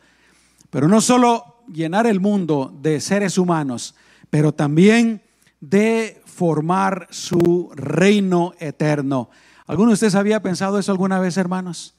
pero 0.68 0.86
no 0.86 1.00
solo 1.00 1.62
llenar 1.72 2.06
el 2.06 2.20
mundo 2.20 2.76
de 2.82 3.00
seres 3.00 3.38
humanos, 3.38 3.94
pero 4.28 4.52
también 4.52 5.22
de 5.62 6.20
formar 6.26 7.08
su 7.08 7.70
reino 7.74 8.52
eterno. 8.58 9.30
¿Alguno 9.66 9.88
de 9.88 9.94
ustedes 9.94 10.14
había 10.14 10.42
pensado 10.42 10.78
eso 10.78 10.92
alguna 10.92 11.18
vez, 11.18 11.38
hermanos? 11.38 11.94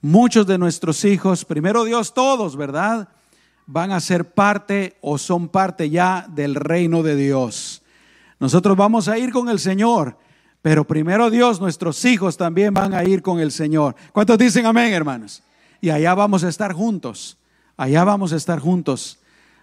Muchos 0.00 0.44
de 0.44 0.58
nuestros 0.58 1.04
hijos, 1.04 1.44
primero 1.44 1.84
Dios, 1.84 2.14
todos, 2.14 2.56
¿verdad? 2.56 3.10
Van 3.64 3.92
a 3.92 4.00
ser 4.00 4.34
parte 4.34 4.96
o 5.02 5.18
son 5.18 5.48
parte 5.48 5.88
ya 5.88 6.26
del 6.34 6.56
reino 6.56 7.04
de 7.04 7.14
Dios. 7.14 7.82
Nosotros 8.40 8.76
vamos 8.76 9.06
a 9.06 9.18
ir 9.18 9.30
con 9.30 9.48
el 9.48 9.60
Señor, 9.60 10.18
pero 10.62 10.84
primero 10.84 11.30
Dios, 11.30 11.60
nuestros 11.60 12.04
hijos 12.04 12.36
también 12.36 12.74
van 12.74 12.94
a 12.94 13.04
ir 13.04 13.22
con 13.22 13.40
el 13.40 13.52
Señor. 13.52 13.94
¿Cuántos 14.12 14.38
dicen 14.38 14.66
amén, 14.66 14.92
hermanos? 14.92 15.42
y 15.80 15.90
allá 15.90 16.14
vamos 16.14 16.44
a 16.44 16.48
estar 16.48 16.72
juntos, 16.72 17.38
allá 17.76 18.04
vamos 18.04 18.32
a 18.32 18.36
estar 18.36 18.58
juntos. 18.58 19.18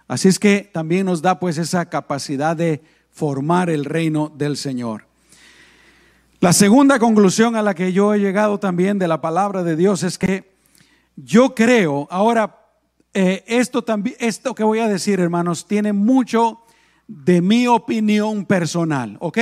Así 0.08 0.28
es 0.28 0.38
que 0.38 0.70
también 0.72 1.06
nos 1.06 1.20
da 1.20 1.38
pues 1.38 1.58
esa 1.58 1.86
capacidad 1.86 2.56
de 2.56 2.82
formar 3.10 3.70
el 3.70 3.84
reino 3.84 4.32
del 4.34 4.56
Señor. 4.56 5.06
La 6.40 6.52
segunda 6.52 6.98
conclusión 6.98 7.56
a 7.56 7.62
la 7.62 7.74
que 7.74 7.92
yo 7.92 8.14
he 8.14 8.20
llegado 8.20 8.58
también 8.58 8.98
de 8.98 9.08
la 9.08 9.20
palabra 9.20 9.62
de 9.62 9.74
Dios 9.74 10.02
es 10.02 10.18
que 10.18 10.54
yo 11.16 11.54
creo, 11.54 12.06
ahora, 12.10 12.60
eh, 13.14 13.42
esto, 13.46 13.82
también, 13.82 14.16
esto 14.20 14.54
que 14.54 14.62
voy 14.62 14.80
a 14.80 14.88
decir, 14.88 15.18
hermanos, 15.18 15.66
tiene 15.66 15.92
mucho 15.92 16.60
de 17.08 17.40
mi 17.40 17.66
opinión 17.66 18.44
personal, 18.44 19.16
¿ok? 19.20 19.38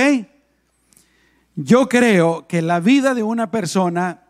Yo 1.55 1.87
creo 1.87 2.47
que 2.47 2.61
la 2.61 2.79
vida 2.79 3.13
de 3.13 3.23
una 3.23 3.49
persona 3.49 4.23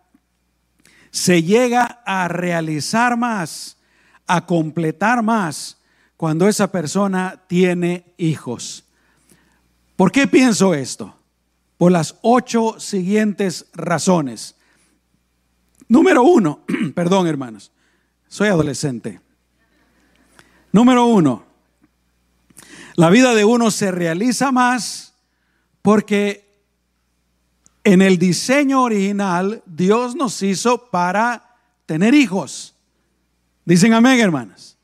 se 1.10 1.42
llega 1.44 2.02
a 2.06 2.28
realizar 2.28 3.18
más, 3.18 3.78
a 4.28 4.46
completar 4.46 5.24
más 5.24 5.78
cuando 6.18 6.48
esa 6.48 6.72
persona 6.72 7.42
tiene 7.48 8.14
hijos. 8.18 8.86
¿Por 9.96 10.12
qué 10.12 10.28
pienso 10.28 10.74
esto? 10.74 11.16
Por 11.78 11.92
las 11.92 12.16
ocho 12.22 12.80
siguientes 12.80 13.68
razones. 13.74 14.56
Número 15.88 16.24
uno, 16.24 16.64
perdón 16.96 17.28
hermanos, 17.28 17.72
soy 18.28 18.50
adolescente. 18.50 19.20
Número 20.72 21.06
uno, 21.06 21.46
la 22.96 23.10
vida 23.10 23.34
de 23.34 23.46
uno 23.46 23.72
se 23.72 23.92
realiza 23.92 24.52
más 24.52 25.16
porque 25.82 26.45
en 27.86 28.02
el 28.02 28.18
diseño 28.18 28.82
original, 28.82 29.62
Dios 29.68 30.16
nos 30.16 30.42
hizo 30.42 30.90
para 30.90 31.56
tener 31.86 32.16
hijos. 32.16 32.76
Dicen 33.64 33.94
amén, 33.94 34.20
hermanas. 34.20 34.76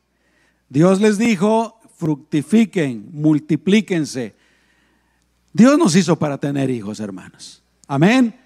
Dios 0.69 1.01
les 1.01 1.17
dijo, 1.17 1.79
fructifiquen, 1.97 3.09
multiplíquense. 3.11 4.35
Dios 5.51 5.79
nos 5.79 5.95
hizo 5.95 6.15
para 6.17 6.37
tener 6.37 6.69
hijos, 6.69 6.99
hermanos. 6.99 7.63
Amén. 7.87 8.39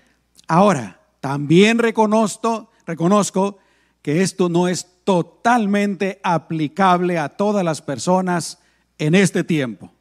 Ahora, 0.47 1.01
también 1.19 1.77
reconozco, 1.77 2.71
reconozco 2.87 3.57
que 4.01 4.21
esto 4.21 4.47
no 4.47 4.69
es 4.69 4.87
totalmente 5.03 6.21
aplicable 6.23 7.19
a 7.19 7.27
todas 7.27 7.65
las 7.65 7.81
personas 7.81 8.59
en 8.97 9.15
este 9.15 9.43
tiempo. 9.43 9.91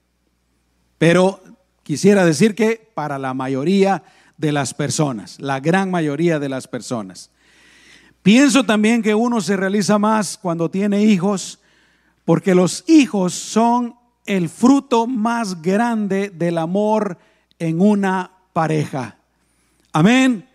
Pero 0.96 1.42
quisiera 1.82 2.24
decir 2.24 2.54
que 2.54 2.90
para 2.94 3.18
la 3.18 3.34
mayoría 3.34 4.04
de 4.36 4.52
las 4.52 4.74
personas, 4.74 5.40
la 5.40 5.60
gran 5.60 5.90
mayoría 5.90 6.38
de 6.38 6.48
las 6.48 6.66
personas. 6.66 7.30
Pienso 8.22 8.64
también 8.64 9.02
que 9.02 9.14
uno 9.14 9.40
se 9.40 9.56
realiza 9.56 9.98
más 9.98 10.38
cuando 10.38 10.70
tiene 10.70 11.02
hijos, 11.04 11.60
porque 12.24 12.54
los 12.54 12.84
hijos 12.86 13.34
son 13.34 13.96
el 14.26 14.48
fruto 14.48 15.06
más 15.06 15.60
grande 15.60 16.30
del 16.30 16.58
amor 16.58 17.18
en 17.58 17.80
una 17.80 18.30
pareja. 18.52 19.18
Amén. 19.92 20.48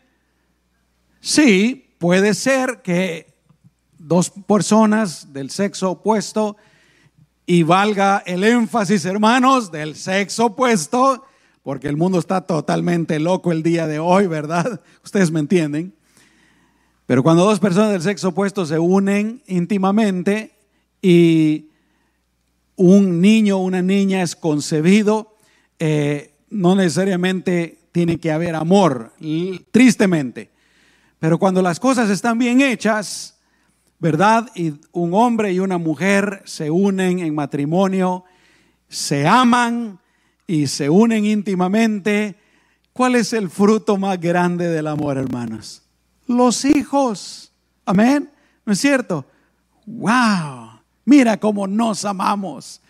Sí, 1.22 1.94
puede 2.00 2.34
ser 2.34 2.82
que 2.82 3.34
dos 3.98 4.32
personas 4.32 5.32
del 5.32 5.50
sexo 5.52 5.92
opuesto, 5.92 6.58
y 7.50 7.64
valga 7.64 8.22
el 8.28 8.44
énfasis, 8.44 9.06
hermanos, 9.06 9.72
del 9.72 9.96
sexo 9.96 10.46
opuesto, 10.46 11.26
porque 11.70 11.88
el 11.88 11.98
mundo 11.98 12.18
está 12.18 12.42
totalmente 12.42 13.20
loco 13.20 13.52
el 13.52 13.62
día 13.62 13.86
de 13.86 14.00
hoy, 14.00 14.26
¿verdad? 14.26 14.82
Ustedes 15.06 15.30
me 15.30 15.40
entienden. 15.40 15.94
Pero 17.06 17.22
cuando 17.22 17.46
dos 17.46 17.60
personas 17.60 17.92
del 17.92 18.02
sexo 18.02 18.30
opuesto 18.30 18.66
se 18.66 18.80
unen 18.80 19.44
íntimamente 19.46 20.56
y 21.00 21.68
un 22.76 23.22
niño 23.22 23.58
o 23.58 23.62
una 23.62 23.84
niña 23.84 24.24
es 24.24 24.36
concebido, 24.36 25.36
eh, 25.78 26.34
no 26.50 26.74
necesariamente 26.74 27.78
tiene 27.92 28.20
que 28.20 28.32
haber 28.32 28.56
amor, 28.56 29.14
tristemente. 29.70 30.50
Pero 31.20 31.38
cuando 31.38 31.62
las 31.62 31.80
cosas 31.80 32.10
están 32.10 32.40
bien 32.40 32.62
hechas, 32.62 33.38
¿verdad? 34.00 34.50
Y 34.56 34.74
un 34.92 35.14
hombre 35.14 35.54
y 35.54 35.60
una 35.60 35.78
mujer 35.78 36.42
se 36.46 36.72
unen 36.72 37.20
en 37.20 37.36
matrimonio, 37.36 38.24
se 38.88 39.28
aman 39.28 39.99
y 40.50 40.66
se 40.66 40.90
unen 40.90 41.26
íntimamente, 41.26 42.36
¿cuál 42.92 43.14
es 43.14 43.34
el 43.34 43.52
fruto 43.52 43.98
más 43.98 44.20
grande 44.20 44.68
del 44.68 44.88
amor, 44.88 45.20
hermanos? 45.20 45.84
los 46.26 46.66
hijos. 46.66 47.52
Amén. 47.86 48.32
¿No 48.66 48.74
es 48.74 48.80
cierto? 48.80 49.26
Wow. 49.86 50.80
Mira 51.06 51.38
cómo 51.38 51.68
nos 51.68 52.04
amamos. 52.04 52.82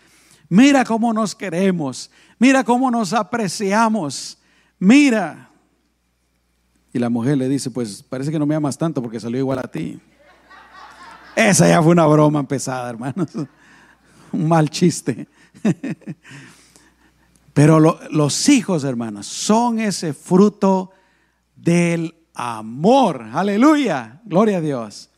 Mira 0.48 0.84
cómo 0.84 1.12
nos 1.12 1.34
queremos. 1.34 2.10
Mira 2.38 2.64
cómo 2.64 2.90
nos 2.90 3.12
apreciamos. 3.12 4.38
Mira. 4.78 5.50
Y 6.94 6.98
la 6.98 7.10
mujer 7.10 7.36
le 7.36 7.48
dice, 7.48 7.70
pues 7.70 8.02
parece 8.02 8.30
que 8.30 8.38
no 8.38 8.46
me 8.46 8.54
amas 8.54 8.78
tanto 8.78 9.02
porque 9.02 9.20
salió 9.20 9.38
igual 9.38 9.58
a 9.58 9.70
ti. 9.70 10.00
Esa 11.36 11.68
ya 11.68 11.82
fue 11.82 11.92
una 11.92 12.06
broma 12.06 12.40
empezada, 12.40 12.88
hermanos. 12.88 13.28
Un 14.32 14.48
mal 14.48 14.70
chiste. 14.70 15.28
Pero 17.60 17.78
los 17.78 18.48
hijos, 18.48 18.84
hermanos, 18.84 19.26
son 19.26 19.80
ese 19.80 20.14
fruto 20.14 20.92
del 21.54 22.14
amor. 22.32 23.22
Aleluya. 23.34 24.22
Gloria 24.24 24.56
a 24.56 24.60
Dios. 24.62 25.10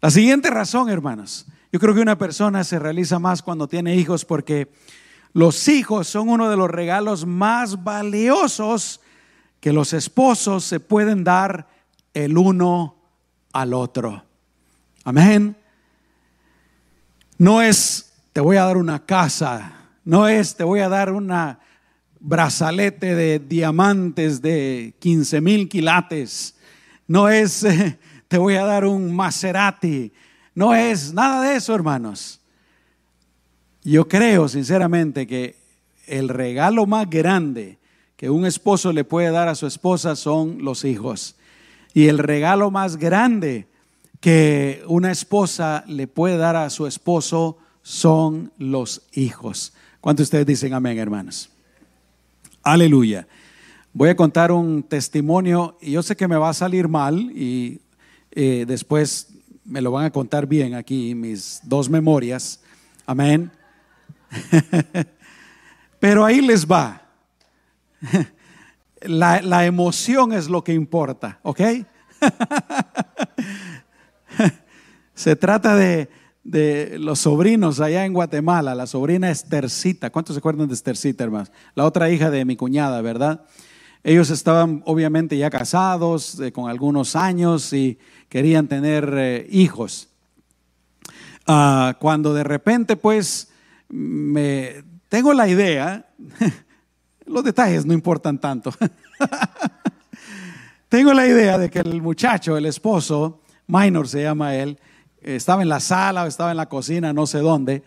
La 0.00 0.10
siguiente 0.10 0.48
razón, 0.48 0.88
hermanos. 0.88 1.44
Yo 1.70 1.78
creo 1.78 1.94
que 1.94 2.00
una 2.00 2.16
persona 2.16 2.64
se 2.64 2.78
realiza 2.78 3.18
más 3.18 3.42
cuando 3.42 3.68
tiene 3.68 3.94
hijos 3.94 4.24
porque 4.24 4.72
los 5.34 5.68
hijos 5.68 6.08
son 6.08 6.30
uno 6.30 6.48
de 6.48 6.56
los 6.56 6.70
regalos 6.70 7.26
más 7.26 7.84
valiosos 7.84 9.02
que 9.60 9.74
los 9.74 9.92
esposos 9.92 10.64
se 10.64 10.80
pueden 10.80 11.24
dar 11.24 11.68
el 12.14 12.38
uno 12.38 12.96
al 13.52 13.74
otro. 13.74 14.24
Amén. 15.04 15.54
No 17.36 17.60
es 17.60 18.14
te 18.32 18.40
voy 18.40 18.56
a 18.56 18.64
dar 18.64 18.78
una 18.78 19.04
casa, 19.04 19.74
no 20.06 20.26
es 20.26 20.56
te 20.56 20.64
voy 20.64 20.80
a 20.80 20.88
dar 20.88 21.12
una 21.12 21.60
brazalete 22.20 23.14
de 23.14 23.38
diamantes 23.38 24.42
de 24.42 24.94
15 24.98 25.40
mil 25.40 25.68
quilates. 25.68 26.54
No 27.06 27.28
es, 27.28 27.66
te 28.28 28.38
voy 28.38 28.54
a 28.56 28.64
dar 28.64 28.84
un 28.84 29.14
Maserati. 29.14 30.12
No 30.54 30.74
es 30.74 31.12
nada 31.12 31.42
de 31.42 31.56
eso, 31.56 31.74
hermanos. 31.74 32.40
Yo 33.82 34.08
creo 34.08 34.48
sinceramente 34.48 35.26
que 35.26 35.56
el 36.06 36.28
regalo 36.28 36.86
más 36.86 37.08
grande 37.08 37.78
que 38.16 38.30
un 38.30 38.46
esposo 38.46 38.92
le 38.92 39.04
puede 39.04 39.30
dar 39.30 39.48
a 39.48 39.54
su 39.54 39.66
esposa 39.66 40.16
son 40.16 40.64
los 40.64 40.84
hijos. 40.84 41.36
Y 41.94 42.08
el 42.08 42.18
regalo 42.18 42.70
más 42.70 42.96
grande 42.96 43.68
que 44.20 44.82
una 44.86 45.12
esposa 45.12 45.84
le 45.86 46.06
puede 46.06 46.36
dar 46.36 46.56
a 46.56 46.70
su 46.70 46.86
esposo 46.86 47.58
son 47.82 48.52
los 48.58 49.02
hijos. 49.12 49.72
¿Cuántos 50.00 50.24
ustedes 50.24 50.46
dicen 50.46 50.74
amén, 50.74 50.98
hermanos? 50.98 51.50
Aleluya. 52.66 53.28
Voy 53.92 54.08
a 54.08 54.16
contar 54.16 54.50
un 54.50 54.82
testimonio 54.82 55.78
y 55.80 55.92
yo 55.92 56.02
sé 56.02 56.16
que 56.16 56.26
me 56.26 56.36
va 56.36 56.48
a 56.48 56.52
salir 56.52 56.88
mal 56.88 57.30
y 57.32 57.80
eh, 58.32 58.64
después 58.66 59.28
me 59.64 59.80
lo 59.80 59.92
van 59.92 60.06
a 60.06 60.10
contar 60.10 60.48
bien 60.48 60.74
aquí, 60.74 61.14
mis 61.14 61.60
dos 61.62 61.88
memorias. 61.88 62.60
Amén. 63.06 63.52
Pero 66.00 66.24
ahí 66.24 66.40
les 66.40 66.66
va. 66.66 67.02
La, 69.02 69.40
la 69.42 69.64
emoción 69.64 70.32
es 70.32 70.48
lo 70.48 70.64
que 70.64 70.72
importa, 70.72 71.38
¿ok? 71.42 71.60
Se 75.14 75.36
trata 75.36 75.76
de, 75.76 76.08
de 76.46 76.98
los 77.00 77.18
sobrinos 77.18 77.80
allá 77.80 78.04
en 78.04 78.12
Guatemala, 78.12 78.74
la 78.74 78.86
sobrina 78.86 79.30
Estercita. 79.30 80.10
¿Cuántos 80.10 80.34
se 80.34 80.38
acuerdan 80.38 80.68
de 80.68 80.74
Estercita, 80.74 81.24
hermanos? 81.24 81.50
La 81.74 81.84
otra 81.84 82.08
hija 82.08 82.30
de 82.30 82.44
mi 82.44 82.56
cuñada, 82.56 83.02
¿verdad? 83.02 83.44
Ellos 84.04 84.30
estaban 84.30 84.82
obviamente 84.86 85.36
ya 85.36 85.50
casados 85.50 86.38
eh, 86.38 86.52
con 86.52 86.70
algunos 86.70 87.16
años 87.16 87.72
y 87.72 87.98
querían 88.28 88.68
tener 88.68 89.12
eh, 89.16 89.46
hijos. 89.50 90.08
Ah, 91.48 91.96
cuando 91.98 92.32
de 92.32 92.44
repente 92.44 92.96
pues 92.96 93.50
me 93.88 94.84
tengo 95.08 95.34
la 95.34 95.48
idea, 95.48 96.06
los 97.26 97.42
detalles 97.42 97.84
no 97.84 97.92
importan 97.92 98.38
tanto, 98.40 98.72
tengo 100.88 101.12
la 101.12 101.26
idea 101.26 101.58
de 101.58 101.70
que 101.70 101.80
el 101.80 102.00
muchacho, 102.00 102.56
el 102.56 102.66
esposo, 102.66 103.40
Minor 103.66 104.06
se 104.06 104.22
llama 104.22 104.54
él, 104.54 104.78
estaba 105.26 105.62
en 105.62 105.68
la 105.68 105.80
sala 105.80 106.24
o 106.24 106.26
estaba 106.26 106.52
en 106.52 106.56
la 106.56 106.68
cocina, 106.68 107.12
no 107.12 107.26
sé 107.26 107.38
dónde, 107.38 107.82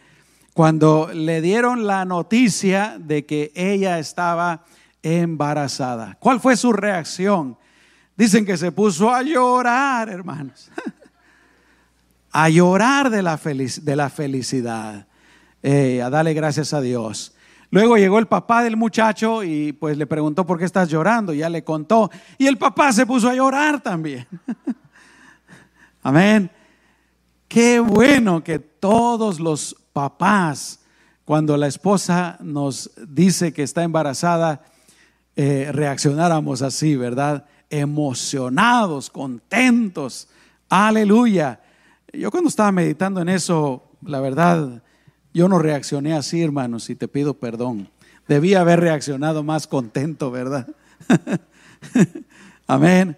cuando 0.53 1.09
le 1.13 1.41
dieron 1.41 1.87
la 1.87 2.03
noticia 2.05 2.97
de 2.99 3.25
que 3.25 3.51
ella 3.55 3.97
estaba 3.97 4.65
embarazada. 5.01 6.17
¿Cuál 6.19 6.39
fue 6.41 6.57
su 6.57 6.73
reacción? 6.73 7.57
Dicen 8.17 8.45
que 8.45 8.57
se 8.57 8.71
puso 8.71 9.13
a 9.13 9.21
llorar, 9.21 10.09
hermanos. 10.09 10.69
a 12.31 12.49
llorar 12.49 13.09
de 13.09 13.21
la, 13.21 13.37
de 13.37 13.95
la 13.95 14.09
felicidad, 14.09 15.07
eh, 15.63 16.01
a 16.01 16.09
darle 16.09 16.33
gracias 16.33 16.73
a 16.73 16.81
Dios. 16.81 17.33
Luego 17.71 17.97
llegó 17.97 18.19
el 18.19 18.27
papá 18.27 18.63
del 18.63 18.75
muchacho 18.75 19.43
y 19.43 19.73
pues 19.73 19.97
le 19.97 20.07
preguntó 20.07 20.45
por 20.45 20.57
qué 20.57 20.65
estás 20.65 20.89
llorando, 20.89 21.33
ya 21.33 21.49
le 21.49 21.63
contó. 21.63 22.09
Y 22.37 22.47
el 22.47 22.57
papá 22.57 22.91
se 22.91 23.05
puso 23.05 23.29
a 23.29 23.35
llorar 23.35 23.79
también. 23.79 24.27
Amén. 26.03 26.49
Qué 27.49 27.79
bueno 27.79 28.43
que 28.43 28.59
todos 28.59 29.39
los 29.39 29.75
papás, 29.91 30.81
cuando 31.25 31.57
la 31.57 31.65
esposa 31.65 32.37
nos 32.41 32.91
dice 33.07 33.53
que 33.53 33.63
está 33.63 33.81
embarazada, 33.81 34.61
eh, 35.35 35.71
reaccionáramos 35.71 36.61
así, 36.61 36.95
¿verdad? 36.95 37.47
Emocionados, 37.71 39.09
contentos. 39.09 40.27
Aleluya. 40.69 41.59
Yo 42.13 42.29
cuando 42.29 42.49
estaba 42.49 42.71
meditando 42.71 43.19
en 43.19 43.29
eso, 43.29 43.93
la 44.05 44.19
verdad, 44.19 44.83
yo 45.33 45.49
no 45.49 45.57
reaccioné 45.57 46.13
así, 46.13 46.43
hermanos, 46.43 46.87
y 46.91 46.95
te 46.95 47.07
pido 47.07 47.33
perdón. 47.33 47.89
Debía 48.27 48.61
haber 48.61 48.79
reaccionado 48.79 49.41
más 49.41 49.65
contento, 49.65 50.29
¿verdad? 50.29 50.67
Amén. 52.67 53.17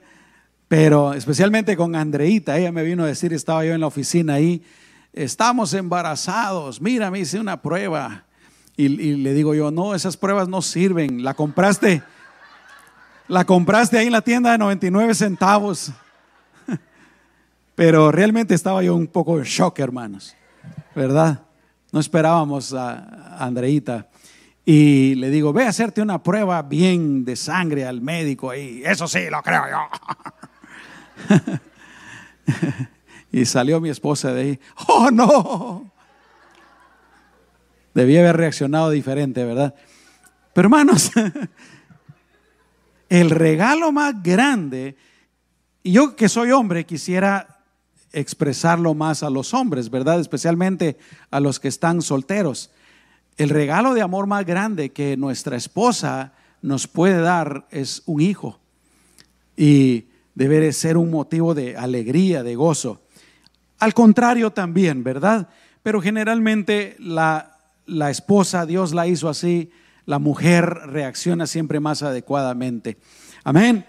Pero 0.71 1.13
especialmente 1.13 1.75
con 1.75 1.97
Andreita, 1.97 2.57
ella 2.57 2.71
me 2.71 2.83
vino 2.83 3.03
a 3.03 3.07
decir, 3.07 3.33
estaba 3.33 3.65
yo 3.65 3.73
en 3.73 3.81
la 3.81 3.87
oficina 3.87 4.35
ahí, 4.35 4.63
estamos 5.11 5.73
embarazados, 5.73 6.79
mira, 6.79 7.11
me 7.11 7.19
hice 7.19 7.41
una 7.41 7.61
prueba. 7.61 8.23
Y, 8.77 8.87
le 8.87 9.33
digo 9.33 9.53
yo, 9.53 9.69
no, 9.69 9.93
esas 9.93 10.15
pruebas 10.15 10.47
no 10.47 10.61
sirven, 10.61 11.25
la 11.25 11.33
compraste, 11.33 12.01
la 13.27 13.43
compraste 13.43 13.97
ahí 13.97 14.05
en 14.05 14.13
la 14.13 14.21
tienda 14.21 14.53
de 14.53 14.59
99 14.59 15.13
centavos. 15.13 15.91
Pero 17.75 18.09
realmente 18.13 18.55
estaba 18.55 18.81
yo 18.81 18.95
un 18.95 19.07
poco 19.07 19.39
en 19.39 19.43
shock, 19.43 19.77
hermanos, 19.79 20.37
¿verdad? 20.95 21.41
No 21.91 21.99
esperábamos 21.99 22.73
a 22.73 23.43
Andreita. 23.43 24.07
Y 24.63 25.15
le 25.15 25.31
digo, 25.31 25.51
ve 25.51 25.65
a 25.65 25.67
hacerte 25.67 26.01
una 26.01 26.23
prueba 26.23 26.61
bien 26.61 27.25
de 27.25 27.35
sangre 27.35 27.85
al 27.85 27.99
médico 27.99 28.51
ahí. 28.51 28.81
Eso 28.85 29.05
sí, 29.05 29.29
lo 29.29 29.43
creo 29.43 29.63
yo. 29.69 30.39
y 33.31 33.45
salió 33.45 33.79
mi 33.79 33.89
esposa 33.89 34.33
de 34.33 34.41
ahí. 34.41 34.59
¡Oh, 34.87 35.11
no! 35.11 35.91
Debía 37.93 38.21
haber 38.21 38.37
reaccionado 38.37 38.89
diferente, 38.89 39.43
¿verdad? 39.43 39.75
Pero 40.53 40.67
hermanos, 40.67 41.11
el 43.09 43.29
regalo 43.29 43.91
más 43.91 44.21
grande, 44.23 44.95
y 45.83 45.93
yo 45.93 46.15
que 46.15 46.29
soy 46.29 46.51
hombre 46.51 46.85
quisiera 46.85 47.61
expresarlo 48.13 48.93
más 48.93 49.23
a 49.23 49.29
los 49.29 49.53
hombres, 49.53 49.89
¿verdad? 49.89 50.19
Especialmente 50.19 50.97
a 51.29 51.39
los 51.39 51.59
que 51.59 51.67
están 51.67 52.01
solteros. 52.01 52.71
El 53.37 53.49
regalo 53.49 53.93
de 53.93 54.01
amor 54.01 54.27
más 54.27 54.45
grande 54.45 54.91
que 54.91 55.17
nuestra 55.17 55.55
esposa 55.55 56.33
nos 56.61 56.87
puede 56.87 57.21
dar 57.21 57.67
es 57.71 58.03
un 58.05 58.21
hijo. 58.21 58.59
Y 59.55 60.05
debe 60.35 60.71
ser 60.73 60.97
un 60.97 61.11
motivo 61.11 61.53
de 61.53 61.77
alegría, 61.77 62.43
de 62.43 62.55
gozo. 62.55 63.01
Al 63.79 63.93
contrario 63.93 64.51
también, 64.51 65.03
¿verdad? 65.03 65.49
Pero 65.83 66.01
generalmente 66.01 66.95
la, 66.99 67.57
la 67.85 68.09
esposa, 68.09 68.65
Dios 68.65 68.93
la 68.93 69.07
hizo 69.07 69.29
así, 69.29 69.71
la 70.05 70.19
mujer 70.19 70.65
reacciona 70.65 71.47
siempre 71.47 71.79
más 71.79 72.03
adecuadamente. 72.03 72.97
Amén. 73.43 73.85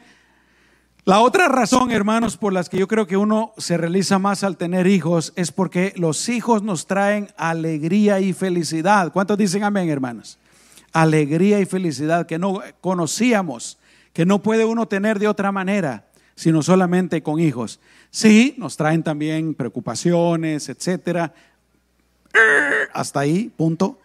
La 1.04 1.18
otra 1.18 1.48
razón, 1.48 1.90
hermanos, 1.90 2.36
por 2.36 2.52
las 2.52 2.68
que 2.68 2.78
yo 2.78 2.86
creo 2.86 3.08
que 3.08 3.16
uno 3.16 3.52
se 3.58 3.76
realiza 3.76 4.20
más 4.20 4.44
al 4.44 4.56
tener 4.56 4.86
hijos 4.86 5.32
es 5.34 5.50
porque 5.50 5.92
los 5.96 6.28
hijos 6.28 6.62
nos 6.62 6.86
traen 6.86 7.28
alegría 7.36 8.20
y 8.20 8.32
felicidad. 8.32 9.12
¿Cuántos 9.12 9.36
dicen 9.36 9.64
amén, 9.64 9.88
hermanos? 9.88 10.38
Alegría 10.92 11.58
y 11.58 11.66
felicidad 11.66 12.26
que 12.26 12.38
no 12.38 12.60
conocíamos, 12.80 13.78
que 14.12 14.24
no 14.24 14.42
puede 14.42 14.64
uno 14.64 14.86
tener 14.86 15.18
de 15.18 15.26
otra 15.26 15.50
manera, 15.50 16.06
sino 16.34 16.62
solamente 16.62 17.22
con 17.22 17.40
hijos. 17.40 17.80
Sí, 18.10 18.54
nos 18.58 18.76
traen 18.76 19.02
también 19.02 19.54
preocupaciones, 19.54 20.68
etcétera. 20.68 21.32
Hasta 22.92 23.20
ahí, 23.20 23.50
punto. 23.56 23.98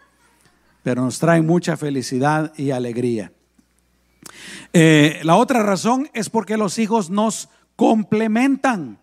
Pero 0.84 1.02
nos 1.02 1.20
traen 1.20 1.46
mucha 1.46 1.76
felicidad 1.78 2.54
y 2.58 2.72
alegría. 2.72 3.32
Eh, 4.74 5.20
la 5.24 5.36
otra 5.36 5.64
razón 5.64 6.10
es 6.14 6.30
porque 6.30 6.58
los 6.58 6.80
hijos 6.80 7.10
nos 7.10 7.50
complementan. 7.76 9.00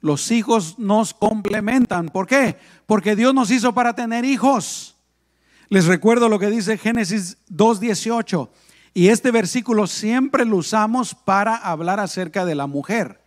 Los 0.00 0.30
hijos 0.30 0.78
nos 0.78 1.14
complementan. 1.14 2.08
¿Por 2.08 2.26
qué? 2.26 2.56
Porque 2.86 3.14
Dios 3.14 3.32
nos 3.34 3.50
hizo 3.50 3.72
para 3.72 3.94
tener 3.94 4.24
hijos. 4.24 4.96
Les 5.68 5.86
recuerdo 5.86 6.28
lo 6.28 6.38
que 6.38 6.50
dice 6.50 6.76
Génesis 6.76 7.38
2.18. 7.50 8.48
Y 8.94 9.08
este 9.08 9.30
versículo 9.30 9.86
siempre 9.86 10.44
lo 10.44 10.56
usamos 10.56 11.14
para 11.14 11.56
hablar 11.56 12.00
acerca 12.00 12.44
de 12.44 12.54
la 12.54 12.66
mujer. 12.66 13.20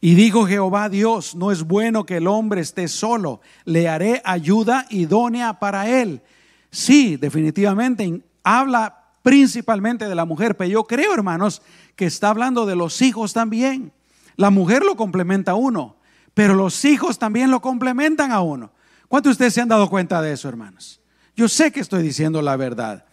Y 0.00 0.14
dijo 0.14 0.46
Jehová 0.46 0.88
Dios, 0.88 1.34
no 1.34 1.52
es 1.52 1.62
bueno 1.62 2.04
que 2.04 2.16
el 2.16 2.26
hombre 2.26 2.60
esté 2.60 2.88
solo, 2.88 3.40
le 3.64 3.88
haré 3.88 4.20
ayuda 4.24 4.86
idónea 4.90 5.60
para 5.60 5.88
él. 5.88 6.22
Sí, 6.70 7.16
definitivamente 7.16 8.22
habla 8.42 9.02
principalmente 9.22 10.08
de 10.08 10.14
la 10.14 10.24
mujer, 10.24 10.56
pero 10.56 10.70
yo 10.70 10.84
creo, 10.84 11.14
hermanos, 11.14 11.62
que 11.94 12.06
está 12.06 12.30
hablando 12.30 12.66
de 12.66 12.74
los 12.74 13.00
hijos 13.02 13.32
también. 13.32 13.92
La 14.36 14.50
mujer 14.50 14.82
lo 14.82 14.96
complementa 14.96 15.52
a 15.52 15.56
uno, 15.56 15.96
pero 16.34 16.54
los 16.54 16.84
hijos 16.84 17.18
también 17.18 17.50
lo 17.50 17.60
complementan 17.60 18.32
a 18.32 18.40
uno. 18.40 18.72
¿Cuántos 19.08 19.30
de 19.30 19.32
ustedes 19.32 19.54
se 19.54 19.60
han 19.60 19.68
dado 19.68 19.88
cuenta 19.88 20.22
de 20.22 20.32
eso, 20.32 20.48
hermanos? 20.48 21.00
Yo 21.36 21.48
sé 21.48 21.70
que 21.70 21.80
estoy 21.80 22.02
diciendo 22.02 22.42
la 22.42 22.56
verdad. 22.56 23.04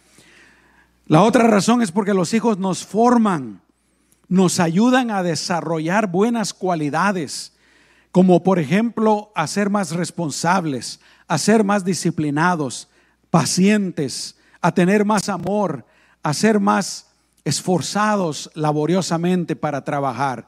La 1.10 1.22
otra 1.22 1.48
razón 1.48 1.82
es 1.82 1.90
porque 1.90 2.14
los 2.14 2.32
hijos 2.34 2.58
nos 2.58 2.86
forman, 2.86 3.62
nos 4.28 4.60
ayudan 4.60 5.10
a 5.10 5.24
desarrollar 5.24 6.06
buenas 6.06 6.54
cualidades, 6.54 7.52
como 8.12 8.44
por 8.44 8.60
ejemplo 8.60 9.32
a 9.34 9.48
ser 9.48 9.70
más 9.70 9.90
responsables, 9.90 11.00
a 11.26 11.36
ser 11.36 11.64
más 11.64 11.84
disciplinados, 11.84 12.88
pacientes, 13.28 14.38
a 14.60 14.70
tener 14.70 15.04
más 15.04 15.28
amor, 15.28 15.84
a 16.22 16.32
ser 16.32 16.60
más 16.60 17.08
esforzados 17.44 18.48
laboriosamente 18.54 19.56
para 19.56 19.82
trabajar. 19.82 20.46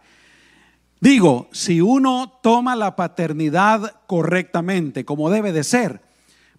Digo, 1.00 1.48
si 1.50 1.80
uno 1.80 2.38
toma 2.40 2.76
la 2.76 2.94
paternidad 2.94 3.96
correctamente, 4.06 5.04
como 5.04 5.28
debe 5.28 5.50
de 5.50 5.64
ser, 5.64 6.02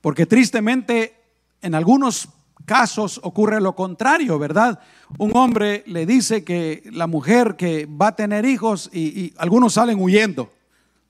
porque 0.02 0.26
tristemente 0.26 1.16
en 1.62 1.74
algunos 1.74 2.28
casos 2.66 3.20
ocurre 3.24 3.62
lo 3.62 3.76
contrario, 3.76 4.40
¿verdad? 4.40 4.80
Un 5.18 5.32
hombre 5.36 5.84
le 5.88 6.06
dice 6.06 6.44
que 6.44 6.84
la 6.92 7.08
mujer 7.08 7.56
que 7.56 7.86
va 7.86 8.08
a 8.08 8.16
tener 8.16 8.46
hijos 8.46 8.90
y, 8.94 9.34
algunos 9.38 9.74
salen 9.74 10.00
huyendo. 10.00 10.52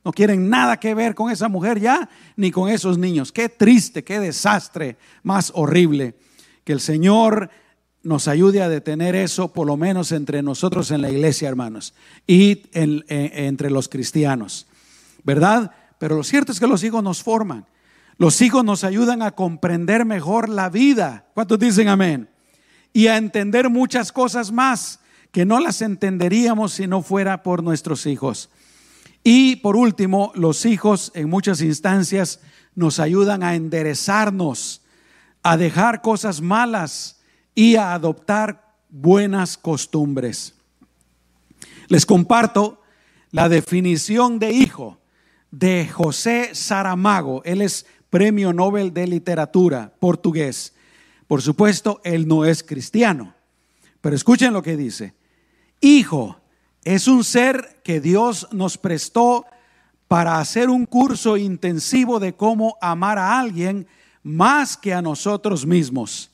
No 0.03 0.11
quieren 0.11 0.49
nada 0.49 0.77
que 0.77 0.93
ver 0.93 1.15
con 1.15 1.31
esa 1.31 1.47
mujer 1.47 1.79
ya, 1.79 2.09
ni 2.35 2.51
con 2.51 2.69
esos 2.69 2.97
niños. 2.97 3.31
Qué 3.31 3.47
triste, 3.47 4.03
qué 4.03 4.19
desastre 4.19 4.97
más 5.23 5.51
horrible. 5.55 6.15
Que 6.65 6.73
el 6.73 6.81
Señor 6.81 7.49
nos 8.01 8.27
ayude 8.27 8.61
a 8.61 8.67
detener 8.67 9.15
eso, 9.15 9.53
por 9.53 9.65
lo 9.65 9.77
menos 9.77 10.11
entre 10.11 10.43
nosotros 10.43 10.91
en 10.91 11.01
la 11.01 11.09
iglesia, 11.09 11.47
hermanos, 11.47 11.93
y 12.27 12.63
entre 12.73 13.71
los 13.71 13.87
cristianos, 13.87 14.67
¿verdad? 15.23 15.71
Pero 15.99 16.17
lo 16.17 16.23
cierto 16.23 16.51
es 16.51 16.59
que 16.59 16.67
los 16.67 16.83
hijos 16.83 17.01
nos 17.01 17.23
forman. 17.23 17.65
Los 18.17 18.41
hijos 18.41 18.63
nos 18.63 18.83
ayudan 18.83 19.21
a 19.21 19.31
comprender 19.31 20.05
mejor 20.05 20.49
la 20.49 20.69
vida. 20.69 21.25
¿Cuántos 21.33 21.59
dicen 21.59 21.87
amén? 21.87 22.29
Y 22.93 23.07
a 23.07 23.17
entender 23.17 23.69
muchas 23.69 24.11
cosas 24.11 24.51
más 24.51 24.99
que 25.31 25.45
no 25.45 25.59
las 25.59 25.81
entenderíamos 25.81 26.73
si 26.73 26.85
no 26.85 27.01
fuera 27.01 27.41
por 27.41 27.63
nuestros 27.63 28.05
hijos. 28.05 28.49
Y 29.23 29.55
por 29.57 29.75
último, 29.75 30.31
los 30.35 30.65
hijos 30.65 31.11
en 31.15 31.29
muchas 31.29 31.61
instancias 31.61 32.39
nos 32.75 32.99
ayudan 32.99 33.41
a 33.41 33.55
enderezarnos, 33.55 34.81
a 35.41 35.57
dejar 35.57 36.01
cosas 36.01 36.41
malas 36.41 37.21
y 37.55 37.75
a 37.77 37.93
adoptar 37.93 38.75
buenas 38.89 39.57
costumbres. 39.57 40.53
Les 41.87 42.05
comparto 42.05 42.81
la 43.31 43.49
definición 43.49 44.37
de 44.37 44.51
hijo 44.51 44.99
de 45.49 45.87
José 45.87 46.53
Saramago. 46.53 47.41
Él 47.43 47.61
es 47.61 47.85
Premio 48.13 48.53
Nobel 48.53 48.93
de 48.93 49.07
Literatura 49.07 49.91
portugués. 49.99 50.75
Por 51.25 51.41
supuesto, 51.41 51.99
él 52.03 52.27
no 52.27 52.45
es 52.45 52.61
cristiano. 52.61 53.33
Pero 54.01 54.15
escuchen 54.15 54.53
lo 54.53 54.61
que 54.61 54.77
dice. 54.77 55.15
Hijo 55.81 56.37
es 56.83 57.07
un 57.07 57.23
ser 57.23 57.81
que 57.83 57.99
Dios 57.99 58.47
nos 58.51 58.77
prestó 58.77 59.47
para 60.07 60.37
hacer 60.37 60.69
un 60.69 60.85
curso 60.85 61.37
intensivo 61.37 62.19
de 62.19 62.35
cómo 62.35 62.77
amar 62.81 63.17
a 63.17 63.39
alguien 63.39 63.87
más 64.21 64.77
que 64.77 64.93
a 64.93 65.01
nosotros 65.01 65.65
mismos, 65.65 66.29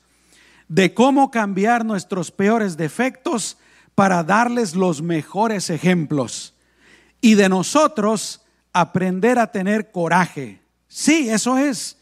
de 0.68 0.92
cómo 0.92 1.30
cambiar 1.30 1.86
nuestros 1.86 2.30
peores 2.30 2.76
defectos 2.76 3.56
para 3.94 4.22
darles 4.22 4.74
los 4.74 5.00
mejores 5.00 5.70
ejemplos 5.70 6.52
y 7.22 7.36
de 7.36 7.48
nosotros 7.48 8.42
aprender 8.74 9.38
a 9.38 9.50
tener 9.50 9.90
coraje, 9.90 10.59
Sí, 10.90 11.30
eso 11.30 11.56
es. 11.56 11.96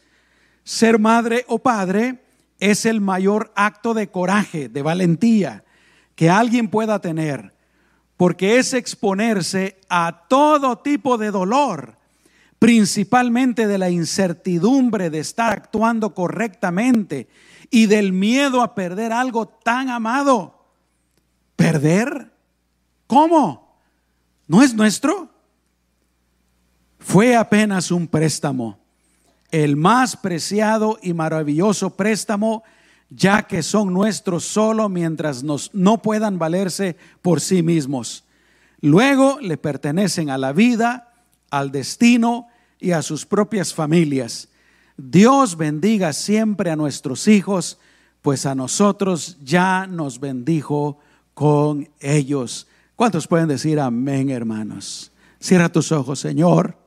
Ser 0.63 0.97
madre 0.97 1.45
o 1.47 1.59
padre 1.59 2.23
es 2.59 2.85
el 2.85 3.01
mayor 3.01 3.53
acto 3.55 3.93
de 3.93 4.09
coraje, 4.09 4.67
de 4.67 4.81
valentía 4.81 5.63
que 6.15 6.29
alguien 6.29 6.69
pueda 6.69 6.99
tener, 6.99 7.53
porque 8.17 8.57
es 8.57 8.73
exponerse 8.73 9.79
a 9.89 10.25
todo 10.27 10.79
tipo 10.79 11.17
de 11.17 11.29
dolor, 11.29 11.97
principalmente 12.57 13.67
de 13.67 13.77
la 13.77 13.91
incertidumbre 13.91 15.11
de 15.11 15.19
estar 15.19 15.53
actuando 15.53 16.15
correctamente 16.15 17.29
y 17.69 17.85
del 17.85 18.11
miedo 18.11 18.63
a 18.63 18.73
perder 18.73 19.13
algo 19.13 19.47
tan 19.47 19.89
amado. 19.89 20.65
¿Perder? 21.55 22.33
¿Cómo? 23.05 23.79
¿No 24.47 24.63
es 24.63 24.73
nuestro? 24.73 25.29
Fue 26.97 27.35
apenas 27.35 27.91
un 27.91 28.07
préstamo 28.07 28.78
el 29.51 29.75
más 29.75 30.15
preciado 30.17 30.99
y 31.01 31.13
maravilloso 31.13 31.91
préstamo, 31.91 32.63
ya 33.09 33.43
que 33.43 33.63
son 33.63 33.93
nuestros 33.93 34.43
solo 34.43 34.89
mientras 34.89 35.43
nos, 35.43 35.73
no 35.73 36.01
puedan 36.01 36.37
valerse 36.37 36.95
por 37.21 37.41
sí 37.41 37.63
mismos. 37.63 38.23
Luego 38.81 39.39
le 39.41 39.57
pertenecen 39.57 40.29
a 40.29 40.37
la 40.37 40.53
vida, 40.53 41.13
al 41.49 41.71
destino 41.71 42.47
y 42.79 42.91
a 42.91 43.01
sus 43.01 43.25
propias 43.25 43.73
familias. 43.73 44.49
Dios 44.97 45.57
bendiga 45.57 46.13
siempre 46.13 46.71
a 46.71 46.75
nuestros 46.75 47.27
hijos, 47.27 47.79
pues 48.21 48.45
a 48.45 48.55
nosotros 48.55 49.37
ya 49.43 49.87
nos 49.87 50.19
bendijo 50.19 50.99
con 51.33 51.89
ellos. 51.99 52.67
¿Cuántos 52.95 53.27
pueden 53.27 53.47
decir 53.47 53.79
amén, 53.79 54.29
hermanos? 54.29 55.11
Cierra 55.39 55.69
tus 55.69 55.91
ojos, 55.91 56.19
Señor. 56.19 56.78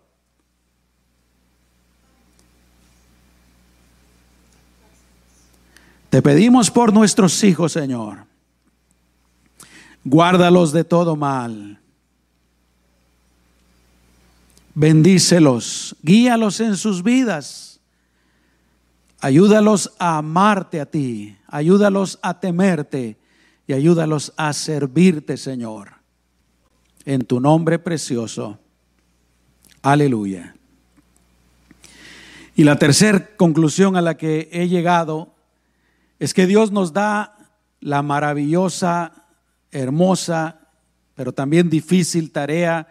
Te 6.13 6.21
pedimos 6.21 6.71
por 6.71 6.93
nuestros 6.93 7.43
hijos, 7.43 7.73
Señor. 7.73 8.27
Guárdalos 10.05 10.71
de 10.71 10.85
todo 10.85 11.17
mal. 11.17 11.81
Bendícelos, 14.75 15.97
guíalos 16.03 16.61
en 16.61 16.77
sus 16.77 17.03
vidas. 17.03 17.81
Ayúdalos 19.21 19.95
a 19.99 20.19
amarte 20.19 20.83
a 20.83 20.85
ti, 20.85 21.35
ayúdalos 21.47 22.19
a 22.21 22.39
temerte 22.39 23.17
y 23.67 23.73
ayúdalos 23.73 24.35
a 24.37 24.53
servirte, 24.53 25.39
Señor. 25.39 25.95
En 27.07 27.25
tu 27.25 27.41
nombre 27.41 27.79
precioso. 27.79 28.59
Aleluya. 29.81 30.55
Y 32.55 32.65
la 32.65 32.79
tercera 32.79 33.35
conclusión 33.35 33.97
a 33.97 34.03
la 34.03 34.19
que 34.19 34.51
he 34.53 34.69
llegado 34.69 35.32
es 36.23 36.35
que 36.35 36.47
Dios 36.47 36.71
nos 36.71 36.93
da 36.93 37.37
la 37.81 38.01
maravillosa, 38.01 39.27
hermosa, 39.73 40.69
pero 41.17 41.33
también 41.33 41.69
difícil 41.69 42.31
tarea 42.31 42.87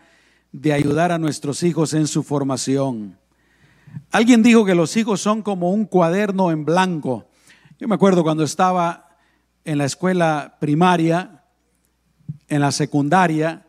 de 0.52 0.74
ayudar 0.74 1.14
a 1.14 1.18
nuestros 1.18 1.64
hijos 1.64 1.94
en 1.94 2.08
su 2.08 2.24
formación. 2.24 3.18
Alguien 4.12 4.44
dijo 4.44 4.66
que 4.66 4.76
los 4.76 4.98
hijos 4.98 5.22
son 5.22 5.44
como 5.44 5.72
un 5.72 5.86
cuaderno 5.86 6.52
en 6.52 6.66
blanco. 6.66 7.30
Yo 7.80 7.88
me 7.88 7.96
acuerdo 7.96 8.22
cuando 8.24 8.44
estaba 8.44 9.16
en 9.64 9.78
la 9.78 9.86
escuela 9.86 10.58
primaria, 10.60 11.46
en 12.50 12.60
la 12.60 12.74
secundaria, 12.74 13.66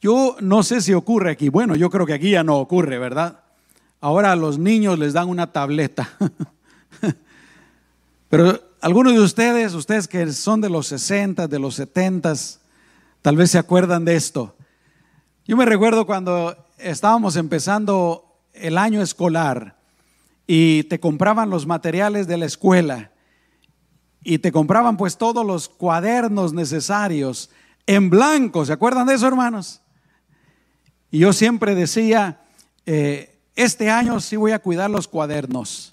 yo 0.00 0.38
no 0.40 0.62
sé 0.62 0.80
si 0.80 0.94
ocurre 0.94 1.32
aquí, 1.32 1.50
bueno, 1.50 1.76
yo 1.76 1.90
creo 1.90 2.06
que 2.06 2.14
aquí 2.14 2.30
ya 2.30 2.44
no 2.44 2.56
ocurre, 2.56 2.98
¿verdad? 2.98 3.40
Ahora 4.00 4.32
a 4.32 4.36
los 4.36 4.58
niños 4.58 4.98
les 4.98 5.12
dan 5.12 5.28
una 5.28 5.52
tableta. 5.52 6.08
Pero 8.30 8.66
algunos 8.86 9.14
de 9.14 9.18
ustedes, 9.18 9.74
ustedes 9.74 10.06
que 10.06 10.32
son 10.32 10.60
de 10.60 10.70
los 10.70 10.86
60, 10.86 11.48
de 11.48 11.58
los 11.58 11.74
70, 11.74 12.32
tal 13.20 13.34
vez 13.34 13.50
se 13.50 13.58
acuerdan 13.58 14.04
de 14.04 14.14
esto. 14.14 14.54
Yo 15.44 15.56
me 15.56 15.66
recuerdo 15.66 16.06
cuando 16.06 16.56
estábamos 16.78 17.34
empezando 17.34 18.38
el 18.52 18.78
año 18.78 19.02
escolar 19.02 19.76
y 20.46 20.84
te 20.84 21.00
compraban 21.00 21.50
los 21.50 21.66
materiales 21.66 22.28
de 22.28 22.36
la 22.36 22.46
escuela 22.46 23.10
y 24.22 24.38
te 24.38 24.52
compraban 24.52 24.96
pues 24.96 25.18
todos 25.18 25.44
los 25.44 25.68
cuadernos 25.68 26.52
necesarios 26.52 27.50
en 27.88 28.08
blanco. 28.08 28.64
¿Se 28.64 28.72
acuerdan 28.72 29.08
de 29.08 29.14
eso, 29.14 29.26
hermanos? 29.26 29.80
Y 31.10 31.18
yo 31.18 31.32
siempre 31.32 31.74
decía, 31.74 32.40
eh, 32.86 33.36
este 33.56 33.90
año 33.90 34.20
sí 34.20 34.36
voy 34.36 34.52
a 34.52 34.60
cuidar 34.60 34.90
los 34.90 35.08
cuadernos. 35.08 35.92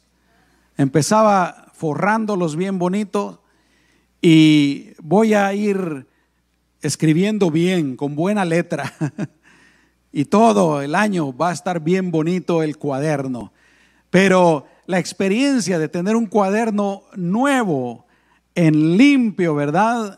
Empezaba 0.78 1.63
forrándolos 1.84 2.56
bien 2.56 2.80
bonitos 2.80 3.40
y 4.22 4.92
voy 5.02 5.34
a 5.34 5.54
ir 5.54 6.08
escribiendo 6.82 7.52
bien, 7.52 7.98
con 7.98 8.16
buena 8.16 8.46
letra. 8.46 8.94
y 10.14 10.24
todo 10.24 10.82
el 10.82 10.96
año 10.96 11.36
va 11.36 11.50
a 11.50 11.52
estar 11.52 11.82
bien 11.82 12.10
bonito 12.10 12.64
el 12.64 12.78
cuaderno. 12.78 13.52
Pero 14.10 14.66
la 14.86 14.98
experiencia 14.98 15.78
de 15.78 15.90
tener 15.90 16.16
un 16.16 16.28
cuaderno 16.28 17.04
nuevo, 17.18 18.06
en 18.56 18.96
limpio, 18.96 19.54
¿verdad? 19.54 20.18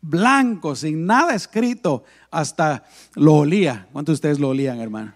Blanco, 0.00 0.74
sin 0.74 1.04
nada 1.04 1.34
escrito, 1.34 2.04
hasta 2.30 2.84
lo 3.14 3.34
olía. 3.34 3.88
¿Cuántos 3.92 4.14
de 4.14 4.16
ustedes 4.16 4.40
lo 4.40 4.48
olían, 4.48 4.80
hermano? 4.80 5.12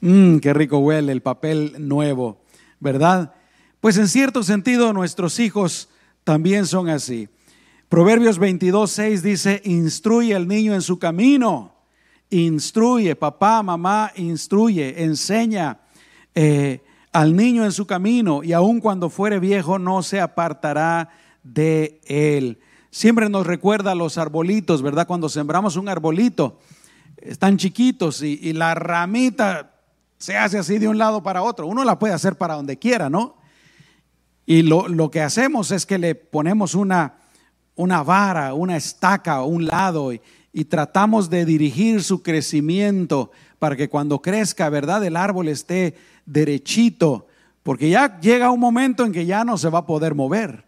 Mmm, 0.00 0.38
qué 0.40 0.54
rico 0.54 0.78
huele 0.78 1.12
el 1.12 1.20
papel 1.20 1.74
nuevo, 1.78 2.40
¿verdad? 2.80 3.34
Pues 3.84 3.98
en 3.98 4.08
cierto 4.08 4.42
sentido 4.42 4.94
nuestros 4.94 5.38
hijos 5.38 5.90
también 6.24 6.64
son 6.64 6.88
así. 6.88 7.28
Proverbios 7.90 8.38
22, 8.38 8.90
6 8.90 9.22
dice, 9.22 9.60
instruye 9.62 10.34
al 10.34 10.48
niño 10.48 10.72
en 10.72 10.80
su 10.80 10.98
camino, 10.98 11.74
instruye, 12.30 13.14
papá, 13.14 13.62
mamá, 13.62 14.10
instruye, 14.16 15.04
enseña 15.04 15.80
eh, 16.34 16.82
al 17.12 17.36
niño 17.36 17.62
en 17.62 17.72
su 17.72 17.86
camino 17.86 18.42
y 18.42 18.54
aun 18.54 18.80
cuando 18.80 19.10
fuere 19.10 19.38
viejo 19.38 19.78
no 19.78 20.02
se 20.02 20.18
apartará 20.18 21.10
de 21.42 22.00
él. 22.06 22.60
Siempre 22.90 23.28
nos 23.28 23.46
recuerda 23.46 23.94
los 23.94 24.16
arbolitos, 24.16 24.80
¿verdad? 24.80 25.06
Cuando 25.06 25.28
sembramos 25.28 25.76
un 25.76 25.90
arbolito, 25.90 26.58
están 27.18 27.58
chiquitos 27.58 28.22
y 28.22 28.54
la 28.54 28.74
ramita 28.74 29.74
se 30.16 30.38
hace 30.38 30.56
así 30.56 30.78
de 30.78 30.88
un 30.88 30.96
lado 30.96 31.22
para 31.22 31.42
otro. 31.42 31.66
Uno 31.66 31.84
la 31.84 31.98
puede 31.98 32.14
hacer 32.14 32.38
para 32.38 32.54
donde 32.54 32.78
quiera, 32.78 33.10
¿no? 33.10 33.43
Y 34.46 34.62
lo, 34.62 34.88
lo 34.88 35.10
que 35.10 35.22
hacemos 35.22 35.70
es 35.70 35.86
que 35.86 35.98
le 35.98 36.14
ponemos 36.14 36.74
una, 36.74 37.14
una 37.76 38.02
vara, 38.02 38.54
una 38.54 38.76
estaca 38.76 39.34
a 39.34 39.44
un 39.44 39.66
lado 39.66 40.12
y, 40.12 40.20
y 40.52 40.66
tratamos 40.66 41.30
de 41.30 41.44
dirigir 41.44 42.02
su 42.02 42.22
crecimiento 42.22 43.32
para 43.58 43.76
que 43.76 43.88
cuando 43.88 44.20
crezca, 44.22 44.68
¿verdad? 44.68 45.02
El 45.04 45.16
árbol 45.16 45.48
esté 45.48 45.96
derechito, 46.26 47.26
porque 47.62 47.90
ya 47.90 48.20
llega 48.20 48.50
un 48.50 48.60
momento 48.60 49.04
en 49.04 49.12
que 49.12 49.26
ya 49.26 49.44
no 49.44 49.58
se 49.58 49.68
va 49.68 49.80
a 49.80 49.86
poder 49.86 50.14
mover. 50.14 50.64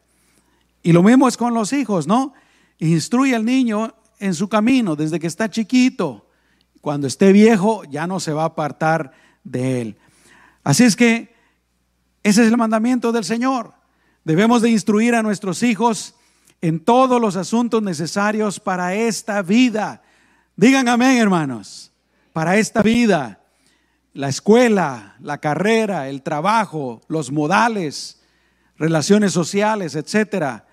Y 0.83 0.93
lo 0.93 1.03
mismo 1.03 1.29
es 1.29 1.37
con 1.37 1.53
los 1.53 1.73
hijos, 1.73 2.07
¿no? 2.07 2.33
Instruye 2.79 3.35
al 3.35 3.45
niño 3.45 3.95
en 4.19 4.35
su 4.35 4.49
camino 4.49 4.97
desde 4.97 5.21
que 5.21 5.27
está 5.27 5.51
chiquito. 5.51 6.27
Cuando 6.81 7.07
esté 7.07 7.33
viejo 7.33 7.85
ya 7.85 8.07
no 8.07 8.19
se 8.19 8.33
va 8.33 8.43
a 8.43 8.47
apartar 8.47 9.13
de 9.45 9.83
él. 9.83 9.99
Así 10.65 10.85
es 10.85 10.97
que 10.97 11.36
ese 12.27 12.43
es 12.43 12.49
el 12.49 12.57
mandamiento 12.57 13.13
del 13.13 13.23
Señor. 13.23 13.73
Debemos 14.25 14.61
de 14.61 14.69
instruir 14.69 15.15
a 15.15 15.23
nuestros 15.23 15.63
hijos 15.63 16.17
en 16.61 16.81
todos 16.81 17.21
los 17.21 17.37
asuntos 17.37 17.85
necesarios 17.85 18.59
para 18.59 18.97
esta 18.97 19.43
vida. 19.43 20.03
Digan 20.57 20.89
amén, 20.89 21.19
hermanos. 21.19 21.93
Para 22.33 22.57
esta 22.57 22.83
vida 22.83 23.39
la 24.13 24.29
escuela, 24.29 25.15
la 25.21 25.39
carrera, 25.39 26.09
el 26.09 26.23
trabajo, 26.23 27.01
los 27.07 27.31
modales, 27.31 28.21
relaciones 28.77 29.33
sociales, 29.33 29.95
etcétera. 29.95 30.67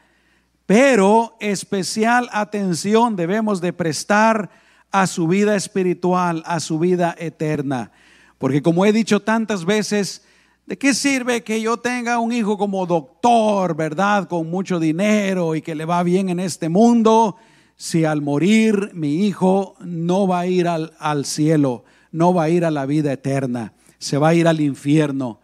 Pero 0.65 1.37
especial 1.39 2.29
atención 2.31 3.15
debemos 3.15 3.61
de 3.61 3.73
prestar 3.73 4.49
a 4.91 5.05
su 5.05 5.27
vida 5.27 5.55
espiritual, 5.55 6.41
a 6.47 6.59
su 6.59 6.79
vida 6.79 7.15
eterna. 7.19 7.91
Porque 8.39 8.63
como 8.63 8.87
he 8.87 8.91
dicho 8.91 9.19
tantas 9.19 9.65
veces, 9.65 10.23
¿de 10.65 10.77
qué 10.77 10.93
sirve 10.93 11.43
que 11.43 11.61
yo 11.61 11.77
tenga 11.77 12.19
un 12.19 12.31
hijo 12.31 12.57
como 12.57 12.85
doctor, 12.85 13.75
verdad, 13.75 14.27
con 14.27 14.49
mucho 14.49 14.79
dinero 14.79 15.55
y 15.55 15.61
que 15.61 15.75
le 15.75 15.85
va 15.85 16.03
bien 16.03 16.29
en 16.29 16.39
este 16.39 16.69
mundo, 16.69 17.37
si 17.75 18.05
al 18.05 18.21
morir 18.21 18.91
mi 18.93 19.25
hijo 19.25 19.75
no 19.79 20.27
va 20.27 20.41
a 20.41 20.47
ir 20.47 20.67
al, 20.67 20.93
al 20.99 21.25
cielo? 21.25 21.83
no 22.13 22.33
va 22.33 22.43
a 22.43 22.49
ir 22.49 22.63
a 22.63 22.71
la 22.71 22.85
vida 22.85 23.11
eterna, 23.11 23.73
se 23.97 24.17
va 24.17 24.29
a 24.29 24.33
ir 24.33 24.47
al 24.47 24.61
infierno. 24.61 25.41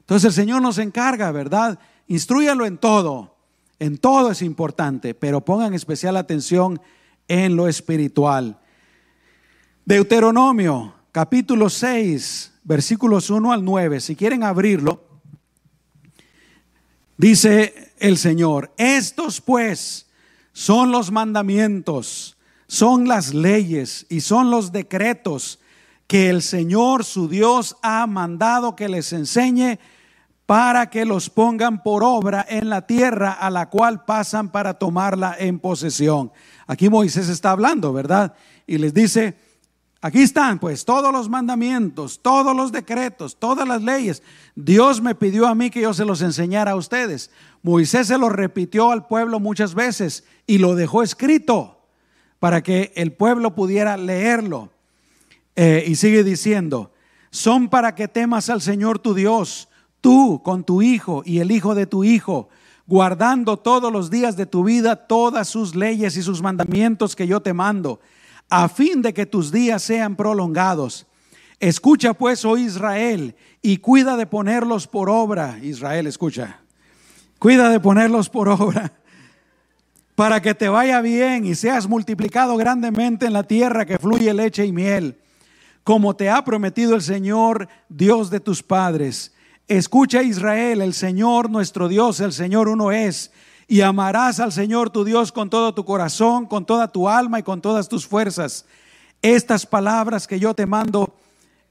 Entonces 0.00 0.26
el 0.26 0.32
Señor 0.32 0.62
nos 0.62 0.78
encarga, 0.78 1.32
¿verdad? 1.32 1.78
Instruyalo 2.06 2.66
en 2.66 2.78
todo, 2.78 3.34
en 3.80 3.98
todo 3.98 4.30
es 4.30 4.42
importante, 4.42 5.14
pero 5.14 5.44
pongan 5.44 5.74
especial 5.74 6.16
atención 6.16 6.80
en 7.26 7.56
lo 7.56 7.68
espiritual. 7.68 8.58
Deuteronomio, 9.84 10.94
capítulo 11.10 11.70
6, 11.70 12.49
versículos 12.70 13.30
1 13.30 13.52
al 13.52 13.64
9, 13.64 13.98
si 13.98 14.14
quieren 14.14 14.44
abrirlo, 14.44 15.02
dice 17.16 17.92
el 17.98 18.16
Señor, 18.16 18.72
estos 18.76 19.40
pues 19.40 20.06
son 20.52 20.92
los 20.92 21.10
mandamientos, 21.10 22.38
son 22.68 23.08
las 23.08 23.34
leyes 23.34 24.06
y 24.08 24.20
son 24.20 24.52
los 24.52 24.70
decretos 24.70 25.58
que 26.06 26.30
el 26.30 26.42
Señor 26.42 27.04
su 27.04 27.28
Dios 27.28 27.76
ha 27.82 28.06
mandado 28.06 28.76
que 28.76 28.88
les 28.88 29.12
enseñe 29.12 29.80
para 30.46 30.90
que 30.90 31.04
los 31.04 31.28
pongan 31.28 31.82
por 31.82 32.04
obra 32.04 32.46
en 32.48 32.68
la 32.68 32.86
tierra 32.86 33.32
a 33.32 33.50
la 33.50 33.68
cual 33.68 34.04
pasan 34.04 34.48
para 34.48 34.74
tomarla 34.74 35.34
en 35.36 35.58
posesión. 35.58 36.30
Aquí 36.68 36.88
Moisés 36.88 37.28
está 37.30 37.50
hablando, 37.50 37.92
¿verdad? 37.92 38.32
Y 38.64 38.78
les 38.78 38.94
dice, 38.94 39.49
aquí 40.00 40.22
están 40.22 40.58
pues 40.58 40.84
todos 40.84 41.12
los 41.12 41.28
mandamientos, 41.28 42.20
todos 42.20 42.54
los 42.56 42.72
decretos, 42.72 43.36
todas 43.38 43.66
las 43.66 43.82
leyes. 43.82 44.22
Dios 44.54 45.00
me 45.00 45.14
pidió 45.14 45.46
a 45.46 45.54
mí 45.54 45.70
que 45.70 45.82
yo 45.82 45.94
se 45.94 46.04
los 46.04 46.22
enseñara 46.22 46.72
a 46.72 46.76
ustedes. 46.76 47.30
Moisés 47.62 48.06
se 48.06 48.18
los 48.18 48.32
repitió 48.32 48.90
al 48.90 49.06
pueblo 49.06 49.40
muchas 49.40 49.74
veces 49.74 50.24
y 50.46 50.58
lo 50.58 50.74
dejó 50.74 51.02
escrito 51.02 51.80
para 52.38 52.62
que 52.62 52.92
el 52.96 53.12
pueblo 53.12 53.54
pudiera 53.54 53.96
leerlo. 53.96 54.70
Eh, 55.56 55.84
y 55.86 55.96
sigue 55.96 56.24
diciendo, 56.24 56.92
son 57.30 57.68
para 57.68 57.94
que 57.94 58.08
temas 58.08 58.48
al 58.48 58.60
Señor 58.62 58.98
tu 58.98 59.14
Dios, 59.14 59.68
tú 60.00 60.42
con 60.42 60.64
tu 60.64 60.82
hijo 60.82 61.22
y 61.24 61.40
el 61.40 61.50
hijo 61.50 61.74
de 61.74 61.86
tu 61.86 62.02
hijo, 62.02 62.48
guardando 62.86 63.56
todos 63.56 63.92
los 63.92 64.10
días 64.10 64.36
de 64.36 64.46
tu 64.46 64.64
vida 64.64 64.96
todas 65.06 65.48
sus 65.48 65.74
leyes 65.74 66.16
y 66.16 66.22
sus 66.22 66.42
mandamientos 66.42 67.14
que 67.14 67.26
yo 67.26 67.40
te 67.40 67.52
mando, 67.52 68.00
a 68.50 68.68
fin 68.68 69.00
de 69.00 69.14
que 69.14 69.24
tus 69.24 69.50
días 69.50 69.82
sean 69.82 70.16
prolongados. 70.16 71.06
Escucha 71.58 72.12
pues, 72.12 72.44
oh 72.44 72.58
Israel, 72.58 73.34
y 73.62 73.78
cuida 73.78 74.16
de 74.16 74.26
ponerlos 74.26 74.86
por 74.86 75.08
obra. 75.08 75.58
Israel, 75.62 76.06
escucha. 76.06 76.60
Cuida 77.38 77.70
de 77.70 77.80
ponerlos 77.80 78.28
por 78.28 78.48
obra 78.48 78.92
para 80.14 80.42
que 80.42 80.54
te 80.54 80.68
vaya 80.68 81.00
bien 81.00 81.46
y 81.46 81.54
seas 81.54 81.88
multiplicado 81.88 82.56
grandemente 82.56 83.24
en 83.26 83.32
la 83.32 83.44
tierra 83.44 83.86
que 83.86 83.98
fluye 83.98 84.34
leche 84.34 84.66
y 84.66 84.72
miel 84.72 85.16
como 85.84 86.14
te 86.14 86.30
ha 86.30 86.44
prometido 86.44 86.94
el 86.94 87.02
Señor, 87.02 87.68
Dios 87.88 88.30
de 88.30 88.40
tus 88.40 88.62
padres. 88.62 89.32
Escucha 89.68 90.22
Israel, 90.22 90.82
el 90.82 90.94
Señor 90.94 91.50
nuestro 91.50 91.88
Dios, 91.88 92.20
el 92.20 92.32
Señor 92.32 92.68
uno 92.68 92.92
es, 92.92 93.30
y 93.70 93.82
amarás 93.82 94.40
al 94.40 94.50
Señor 94.50 94.90
tu 94.90 95.04
Dios 95.04 95.30
con 95.30 95.48
todo 95.48 95.72
tu 95.72 95.84
corazón, 95.84 96.46
con 96.46 96.66
toda 96.66 96.88
tu 96.88 97.08
alma 97.08 97.38
y 97.38 97.44
con 97.44 97.60
todas 97.60 97.88
tus 97.88 98.04
fuerzas. 98.04 98.64
Estas 99.22 99.64
palabras 99.64 100.26
que 100.26 100.40
yo 100.40 100.54
te 100.54 100.66
mando 100.66 101.14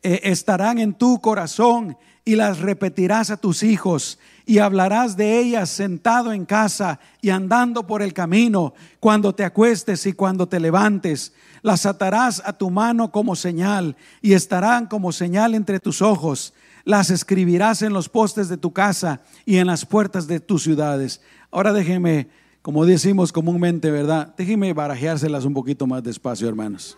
eh, 0.02 0.22
estarán 0.24 0.80
en 0.80 0.94
tu 0.94 1.20
corazón 1.20 1.98
y 2.24 2.38
las 2.38 2.60
repetirás 2.60 3.32
a 3.32 3.38
tus 3.38 3.64
hijos 3.64 4.18
y 4.46 4.60
hablarás 4.60 5.18
de 5.18 5.40
ellas 5.40 5.70
sentado 5.72 6.32
en 6.32 6.46
casa 6.46 7.02
y 7.22 7.32
andando 7.32 7.86
por 7.86 8.02
el 8.02 8.14
camino, 8.14 8.74
cuando 9.02 9.36
te 9.36 9.44
acuestes 9.44 10.06
y 10.06 10.14
cuando 10.14 10.48
te 10.48 10.62
levantes 10.62 11.34
las 11.64 11.86
atarás 11.86 12.42
a 12.46 12.54
tu 12.54 12.70
mano 12.70 13.12
como 13.12 13.36
señal 13.36 13.98
y 14.22 14.36
estarán 14.36 14.86
como 14.86 15.12
señal 15.12 15.54
entre 15.54 15.82
tus 15.82 16.02
ojos. 16.02 16.54
Las 16.86 17.10
escribirás 17.10 17.82
en 17.82 17.94
los 17.94 18.10
postes 18.10 18.50
de 18.50 18.58
tu 18.58 18.74
casa 18.74 19.22
y 19.46 19.58
en 19.58 19.68
las 19.68 19.86
puertas 19.86 20.28
de 20.28 20.40
tus 20.40 20.64
ciudades. 20.64 21.22
Ahora 21.52 21.74
déjenme 21.74 22.30
como 22.62 22.86
decimos 22.86 23.32
comúnmente, 23.32 23.90
¿verdad? 23.90 24.34
Déjenme 24.38 24.74
barajeárselas 24.74 25.46
un 25.46 25.54
poquito 25.54 25.88
más 25.88 26.04
despacio, 26.04 26.48
hermanos. 26.48 26.98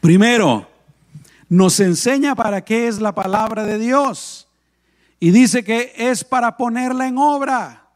Primero, 0.00 0.68
nos 1.48 1.80
enseña 1.80 2.34
para 2.34 2.62
qué 2.62 2.88
es 2.88 3.00
la 3.00 3.14
palabra 3.14 3.64
de 3.64 3.78
Dios. 3.78 4.46
Y 5.18 5.30
dice 5.30 5.64
que 5.64 5.92
es 5.96 6.24
para 6.24 6.56
ponerla 6.56 7.06
en 7.06 7.18
obra. 7.18 7.88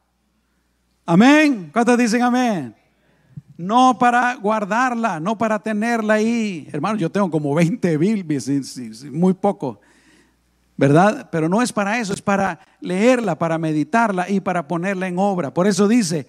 Amén. 1.07 1.71
¿Cuántos 1.73 1.99
dicen 1.99 2.23
amén? 2.23 2.75
No 3.57 3.97
para 3.99 4.35
guardarla, 4.35 5.21
no 5.21 5.37
para 5.39 5.59
tenerla 5.59 6.15
ahí. 6.15 6.69
Hermano, 6.73 6.99
yo 6.99 7.11
tengo 7.11 7.31
como 7.31 7.55
20 7.55 7.97
Biblias, 7.99 8.49
muy 9.13 9.35
poco. 9.35 9.81
¿Verdad? 10.77 11.29
Pero 11.31 11.49
no 11.49 11.63
es 11.63 11.73
para 11.73 12.01
eso, 12.01 12.13
es 12.13 12.23
para 12.23 12.59
leerla, 12.81 13.39
para 13.39 13.59
meditarla 13.59 14.29
y 14.29 14.41
para 14.41 14.67
ponerla 14.67 15.07
en 15.07 15.19
obra. 15.19 15.55
Por 15.55 15.67
eso 15.69 15.87
dice, 15.87 16.27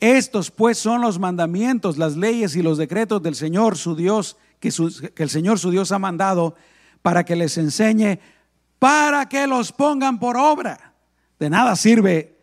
estos 0.00 0.50
pues 0.50 0.78
son 0.78 1.00
los 1.00 1.18
mandamientos, 1.18 1.96
las 1.96 2.16
leyes 2.16 2.56
y 2.56 2.62
los 2.62 2.76
decretos 2.76 3.22
del 3.22 3.34
Señor 3.34 3.76
su 3.78 3.96
Dios, 3.96 4.36
que, 4.60 4.70
el 5.16 5.30
Señor 5.30 5.58
su 5.58 5.70
Dios 5.70 5.92
ha 5.92 5.98
mandado 5.98 6.54
para 7.00 7.24
que 7.24 7.36
les 7.36 7.56
enseñe 7.56 8.18
para 8.78 9.28
que 9.28 9.46
los 9.46 9.72
pongan 9.72 10.18
por 10.18 10.36
obra. 10.36 10.92
De 11.38 11.48
nada 11.48 11.74
sirve 11.76 12.38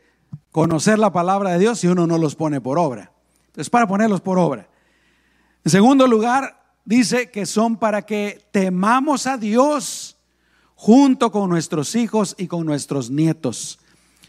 conocer 0.51 0.97
la 0.97 1.11
palabra 1.11 1.51
de 1.51 1.59
Dios 1.59 1.79
si 1.79 1.87
uno 1.87 2.07
no 2.07 2.17
los 2.17 2.35
pone 2.35 2.61
por 2.61 2.79
obra. 2.79 3.11
Es 3.55 3.69
para 3.69 3.87
ponerlos 3.87 4.21
por 4.21 4.39
obra. 4.39 4.67
En 5.63 5.71
segundo 5.71 6.07
lugar, 6.07 6.63
dice 6.85 7.29
que 7.29 7.45
son 7.45 7.77
para 7.77 8.01
que 8.01 8.47
temamos 8.51 9.27
a 9.27 9.37
Dios 9.37 10.12
junto 10.83 11.31
con 11.31 11.49
nuestros 11.49 11.95
hijos 11.95 12.35
y 12.37 12.47
con 12.47 12.65
nuestros 12.65 13.09
nietos. 13.09 13.79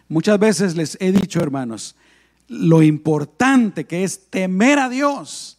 Muchas 0.06 0.38
veces 0.38 0.76
les 0.76 0.96
he 1.00 1.10
dicho, 1.10 1.40
hermanos, 1.40 1.96
lo 2.46 2.80
importante 2.80 3.86
que 3.86 4.04
es 4.04 4.30
temer 4.30 4.78
a 4.78 4.88
Dios 4.88 5.58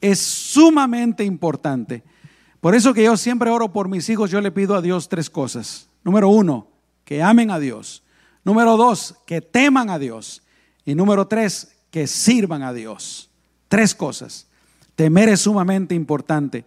es 0.00 0.20
sumamente 0.20 1.24
importante. 1.24 2.04
Por 2.60 2.76
eso 2.76 2.94
que 2.94 3.02
yo 3.02 3.16
siempre 3.16 3.50
oro 3.50 3.72
por 3.72 3.88
mis 3.88 4.08
hijos, 4.10 4.30
yo 4.30 4.40
le 4.40 4.52
pido 4.52 4.76
a 4.76 4.80
Dios 4.80 5.08
tres 5.08 5.28
cosas. 5.28 5.88
Número 6.04 6.28
uno, 6.28 6.68
que 7.04 7.20
amen 7.20 7.50
a 7.50 7.58
Dios. 7.58 8.04
Número 8.44 8.76
dos, 8.76 9.16
que 9.26 9.40
teman 9.40 9.90
a 9.90 9.98
Dios. 9.98 10.42
Y 10.84 10.94
número 10.94 11.26
tres, 11.26 11.74
que 11.90 12.06
sirvan 12.06 12.62
a 12.62 12.72
Dios. 12.72 13.28
Tres 13.66 13.92
cosas. 13.92 14.46
Temer 14.94 15.30
es 15.30 15.40
sumamente 15.40 15.96
importante. 15.96 16.64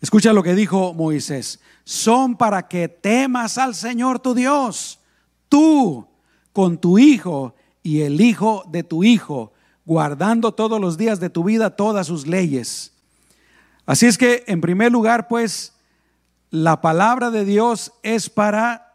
Escucha 0.00 0.32
lo 0.32 0.42
que 0.42 0.54
dijo 0.54 0.94
Moisés. 0.94 1.60
Son 1.84 2.36
para 2.36 2.68
que 2.68 2.88
temas 2.88 3.58
al 3.58 3.74
Señor 3.74 4.20
tu 4.20 4.34
Dios, 4.34 4.98
tú 5.48 6.06
con 6.52 6.78
tu 6.78 6.98
hijo 6.98 7.54
y 7.82 8.02
el 8.02 8.20
hijo 8.20 8.64
de 8.68 8.82
tu 8.82 9.04
hijo, 9.04 9.52
guardando 9.84 10.52
todos 10.52 10.80
los 10.80 10.96
días 10.96 11.20
de 11.20 11.30
tu 11.30 11.44
vida 11.44 11.76
todas 11.76 12.06
sus 12.06 12.26
leyes 12.26 12.92
Así 13.90 14.06
es 14.06 14.18
que, 14.18 14.44
en 14.46 14.60
primer 14.60 14.92
lugar, 14.92 15.26
pues, 15.26 15.72
la 16.50 16.80
palabra 16.80 17.32
de 17.32 17.44
Dios 17.44 17.92
es 18.04 18.30
para 18.30 18.94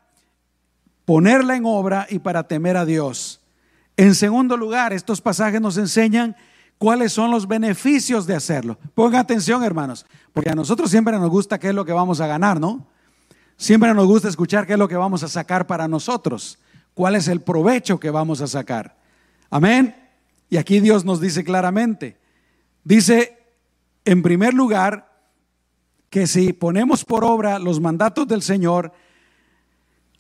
ponerla 1.04 1.58
en 1.58 1.66
obra 1.66 2.08
y 2.10 2.20
para 2.20 2.48
temer 2.48 2.78
a 2.78 2.86
Dios. 2.86 3.42
En 3.98 4.16
segundo 4.16 4.56
lugar, 4.56 4.94
estos 4.94 5.20
pasajes 5.20 5.60
nos 5.60 5.78
enseñan 5.78 6.38
cuáles 6.78 7.14
son 7.14 7.32
los 7.32 7.48
beneficios 7.48 8.28
de 8.28 8.36
hacerlo. 8.36 8.78
Pongan 8.94 9.22
atención, 9.22 9.64
hermanos, 9.64 10.06
porque 10.34 10.50
a 10.50 10.56
nosotros 10.56 10.90
siempre 10.90 11.18
nos 11.18 11.30
gusta 11.30 11.60
qué 11.60 11.70
es 11.70 11.76
lo 11.76 11.86
que 11.86 11.94
vamos 11.94 12.22
a 12.22 12.28
ganar, 12.28 12.60
¿no? 12.60 12.88
Siempre 13.58 13.94
nos 13.94 14.06
gusta 14.06 14.28
escuchar 14.28 14.68
qué 14.68 14.74
es 14.74 14.80
lo 14.80 14.88
que 14.88 14.98
vamos 14.98 15.24
a 15.24 15.28
sacar 15.28 15.66
para 15.66 15.88
nosotros, 15.88 16.60
cuál 16.94 17.16
es 17.16 17.28
el 17.28 17.42
provecho 17.42 18.00
que 18.00 18.10
vamos 18.10 18.42
a 18.42 18.48
sacar. 18.48 18.98
Amén. 19.50 19.96
Y 20.50 20.58
aquí 20.58 20.80
Dios 20.80 21.06
nos 21.06 21.22
dice 21.22 21.44
claramente, 21.44 22.18
dice 22.84 23.38
en 24.06 24.22
primer 24.22 24.54
lugar, 24.54 25.16
que 26.10 26.28
si 26.28 26.54
ponemos 26.54 27.04
por 27.04 27.26
obra 27.26 27.60
los 27.60 27.82
mandatos 27.82 28.26
del 28.28 28.42
Señor, 28.42 28.94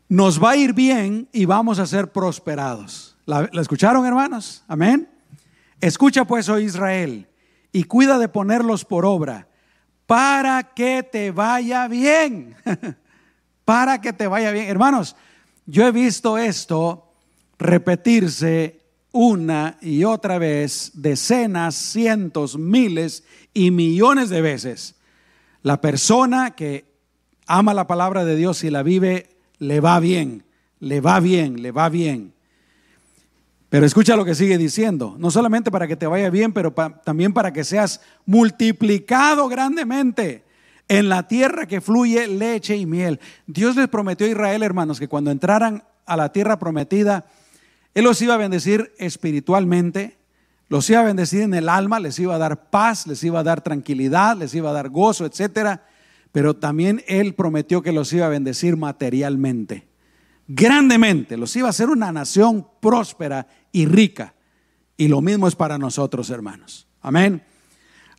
nos 0.09 0.43
va 0.43 0.51
a 0.51 0.55
ir 0.57 0.73
bien 0.73 1.29
y 1.31 1.45
vamos 1.45 1.79
a 1.79 1.85
ser 1.85 2.11
prosperados. 2.11 3.15
¿La, 3.25 3.49
escucharon, 3.53 4.05
hermanos? 4.05 4.63
Amén. 4.67 5.07
Escucha 5.85 6.25
pues, 6.25 6.49
oh 6.49 6.57
Israel, 6.57 7.27
y 7.71 7.83
cuida 7.83 8.17
de 8.17 8.27
ponerlos 8.27 8.83
por 8.85 9.05
obra, 9.05 9.47
para 10.07 10.73
que 10.73 11.03
te 11.03 11.29
vaya 11.29 11.87
bien. 11.87 12.55
para 13.65 14.01
que 14.01 14.11
te 14.11 14.25
vaya 14.25 14.51
bien. 14.51 14.65
Hermanos, 14.67 15.15
yo 15.67 15.85
he 15.85 15.91
visto 15.91 16.39
esto 16.39 17.13
repetirse 17.59 18.81
una 19.11 19.77
y 19.79 20.05
otra 20.05 20.39
vez, 20.39 20.89
decenas, 20.95 21.75
cientos, 21.75 22.57
miles 22.57 23.23
y 23.53 23.69
millones 23.69 24.31
de 24.31 24.41
veces. 24.41 24.95
La 25.61 25.81
persona 25.81 26.55
que 26.55 26.85
ama 27.45 27.75
la 27.75 27.85
palabra 27.85 28.25
de 28.25 28.35
Dios 28.35 28.63
y 28.63 28.71
la 28.71 28.81
vive, 28.81 29.37
le 29.59 29.81
va 29.81 29.99
bien, 29.99 30.45
le 30.79 30.99
va 30.99 31.19
bien, 31.19 31.61
le 31.61 31.71
va 31.71 31.89
bien. 31.89 32.34
Pero 33.75 33.85
escucha 33.85 34.15
lo 34.15 34.23
que 34.23 34.35
sigue 34.35 34.57
diciendo, 34.57 35.17
no 35.19 35.29
solamente 35.29 35.69
para 35.69 35.85
que 35.85 35.97
te 35.97 36.07
vaya 36.07 36.29
bien, 36.29 36.53
pero 36.53 36.71
también 37.03 37.33
para 37.33 37.51
que 37.51 37.65
seas 37.65 37.99
multiplicado 38.25 39.49
grandemente 39.49 40.45
en 40.87 41.09
la 41.09 41.27
tierra 41.27 41.65
que 41.65 41.81
fluye 41.81 42.25
leche 42.25 42.77
y 42.77 42.85
miel. 42.85 43.19
Dios 43.47 43.75
les 43.75 43.89
prometió 43.89 44.27
a 44.27 44.29
Israel, 44.29 44.63
hermanos, 44.63 44.97
que 44.97 45.09
cuando 45.09 45.29
entraran 45.29 45.83
a 46.05 46.15
la 46.15 46.31
tierra 46.31 46.57
prometida, 46.57 47.25
él 47.93 48.05
los 48.05 48.21
iba 48.21 48.35
a 48.35 48.37
bendecir 48.37 48.93
espiritualmente, 48.97 50.15
los 50.69 50.89
iba 50.89 51.01
a 51.01 51.03
bendecir 51.03 51.41
en 51.41 51.53
el 51.53 51.67
alma, 51.67 51.99
les 51.99 52.17
iba 52.17 52.33
a 52.33 52.37
dar 52.37 52.69
paz, 52.69 53.05
les 53.07 53.21
iba 53.25 53.41
a 53.41 53.43
dar 53.43 53.59
tranquilidad, 53.59 54.37
les 54.37 54.55
iba 54.55 54.69
a 54.69 54.73
dar 54.73 54.87
gozo, 54.87 55.25
etcétera. 55.25 55.83
Pero 56.31 56.55
también 56.55 57.03
Él 57.07 57.35
prometió 57.35 57.81
que 57.81 57.91
los 57.91 58.13
iba 58.13 58.25
a 58.25 58.29
bendecir 58.29 58.77
materialmente, 58.77 59.85
grandemente. 60.47 61.35
Los 61.35 61.53
iba 61.57 61.67
a 61.67 61.71
hacer 61.71 61.89
una 61.89 62.13
nación 62.13 62.65
próspera 62.79 63.47
y 63.75 63.85
rica. 63.87 64.33
Y 64.95 65.09
lo 65.09 65.19
mismo 65.19 65.49
es 65.49 65.55
para 65.55 65.77
nosotros, 65.77 66.29
hermanos. 66.29 66.87
Amén. 67.01 67.43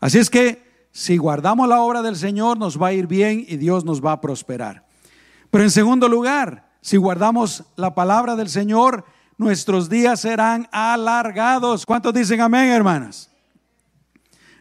Así 0.01 0.19
es 0.19 0.29
que 0.29 0.87
si 0.92 1.16
guardamos 1.16 1.66
la 1.66 1.81
obra 1.81 2.03
del 2.03 2.16
Señor, 2.16 2.59
nos 2.59 2.81
va 2.81 2.88
a 2.88 2.92
ir 2.92 3.07
bien 3.07 3.42
y 3.49 3.57
Dios 3.57 3.83
nos 3.83 4.05
va 4.05 4.12
a 4.12 4.21
prosperar. 4.21 4.85
Pero 5.51 5.64
en 5.64 5.71
segundo 5.71 6.09
lugar, 6.09 6.69
si 6.83 6.99
guardamos 6.99 7.64
la 7.77 7.95
palabra 7.95 8.37
del 8.37 8.51
Señor, 8.51 9.07
nuestros 9.38 9.88
días 9.88 10.21
serán 10.21 10.69
alargados. 10.73 11.87
¿Cuántos 11.87 12.12
dicen 12.12 12.42
amén, 12.42 12.69
hermanas? 12.69 13.31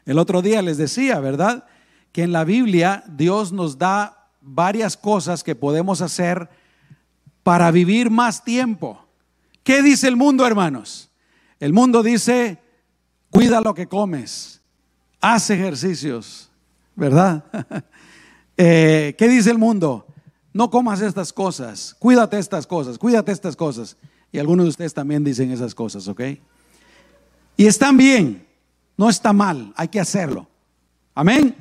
El 0.05 0.17
otro 0.17 0.41
día 0.41 0.61
les 0.61 0.77
decía, 0.77 1.19
¿verdad? 1.19 1.65
Que 2.13 2.23
en 2.23 2.31
la 2.31 2.45
Biblia 2.45 3.03
Dios 3.09 3.51
nos 3.51 3.77
da 3.77 4.29
varias 4.39 4.95
cosas 4.95 5.43
que 5.43 5.55
podemos 5.55 6.01
hacer 6.01 6.49
para 7.43 7.69
vivir 7.71 8.09
más 8.09 8.45
tiempo. 8.45 9.04
¿Qué 9.65 9.81
dice 9.81 10.07
el 10.07 10.15
mundo, 10.15 10.45
hermanos? 10.45 11.09
El 11.59 11.73
mundo 11.73 12.03
dice, 12.03 12.59
cuida 13.31 13.61
lo 13.61 13.73
que 13.73 13.87
comes, 13.87 14.61
haz 15.19 15.49
ejercicios, 15.49 16.49
¿verdad? 16.95 17.43
Eh, 18.57 19.15
¿Qué 19.17 19.27
dice 19.27 19.51
el 19.51 19.57
mundo? 19.57 20.07
No 20.53 20.69
comas 20.69 21.01
estas 21.01 21.33
cosas, 21.33 21.93
cuídate 21.99 22.39
estas 22.39 22.65
cosas, 22.65 22.97
cuídate 22.97 23.33
estas 23.33 23.57
cosas. 23.57 23.97
Y 24.31 24.39
algunos 24.39 24.63
de 24.63 24.69
ustedes 24.69 24.93
también 24.93 25.25
dicen 25.25 25.51
esas 25.51 25.75
cosas, 25.75 26.07
¿ok? 26.07 26.21
Y 27.57 27.65
están 27.65 27.97
bien, 27.97 28.47
no 28.95 29.09
está 29.09 29.33
mal, 29.33 29.73
hay 29.75 29.89
que 29.89 29.99
hacerlo. 29.99 30.47
Amén. 31.13 31.53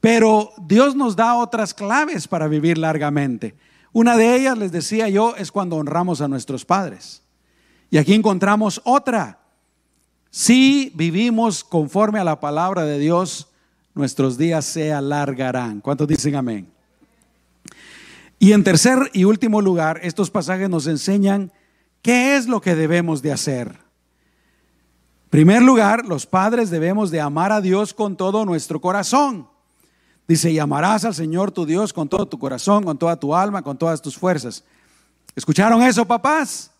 Pero 0.00 0.52
Dios 0.56 0.94
nos 0.94 1.16
da 1.16 1.34
otras 1.34 1.74
claves 1.74 2.28
para 2.28 2.46
vivir 2.46 2.78
largamente. 2.78 3.56
Una 3.92 4.16
de 4.16 4.36
ellas, 4.36 4.56
les 4.56 4.72
decía 4.72 5.08
yo, 5.08 5.36
es 5.36 5.52
cuando 5.52 5.76
honramos 5.76 6.20
a 6.20 6.28
nuestros 6.28 6.64
padres. 6.64 7.22
Y 7.90 7.98
aquí 7.98 8.14
encontramos 8.14 8.80
otra. 8.84 9.38
Si 10.30 10.90
vivimos 10.94 11.62
conforme 11.62 12.18
a 12.18 12.24
la 12.24 12.40
palabra 12.40 12.84
de 12.84 12.98
Dios, 12.98 13.48
nuestros 13.94 14.38
días 14.38 14.64
se 14.64 14.92
alargarán. 14.92 15.80
¿Cuántos 15.80 16.08
dicen 16.08 16.36
amén? 16.36 16.72
Y 18.38 18.52
en 18.52 18.64
tercer 18.64 19.10
y 19.12 19.24
último 19.24 19.60
lugar, 19.60 20.00
estos 20.02 20.30
pasajes 20.30 20.70
nos 20.70 20.86
enseñan 20.86 21.52
qué 22.00 22.36
es 22.36 22.46
lo 22.46 22.62
que 22.62 22.74
debemos 22.74 23.20
de 23.20 23.30
hacer. 23.30 23.68
En 23.68 25.30
primer 25.30 25.62
lugar, 25.62 26.06
los 26.06 26.26
padres 26.26 26.70
debemos 26.70 27.10
de 27.10 27.20
amar 27.20 27.52
a 27.52 27.60
Dios 27.60 27.92
con 27.94 28.16
todo 28.16 28.44
nuestro 28.46 28.80
corazón. 28.80 29.51
Dice, 30.32 30.50
y 30.50 30.58
amarás 30.58 31.04
al 31.04 31.14
Señor 31.14 31.50
tu 31.50 31.66
Dios 31.66 31.92
con 31.92 32.08
todo 32.08 32.24
tu 32.24 32.38
corazón, 32.38 32.84
con 32.84 32.96
toda 32.96 33.16
tu 33.16 33.34
alma, 33.34 33.60
con 33.60 33.76
todas 33.76 34.00
tus 34.00 34.16
fuerzas. 34.16 34.64
¿Escucharon 35.36 35.82
eso, 35.82 36.06
papás? 36.06 36.70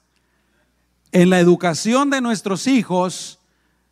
En 1.11 1.29
la 1.29 1.39
educación 1.39 2.09
de 2.09 2.23
nuestros 2.23 2.67
hijos, 2.67 3.39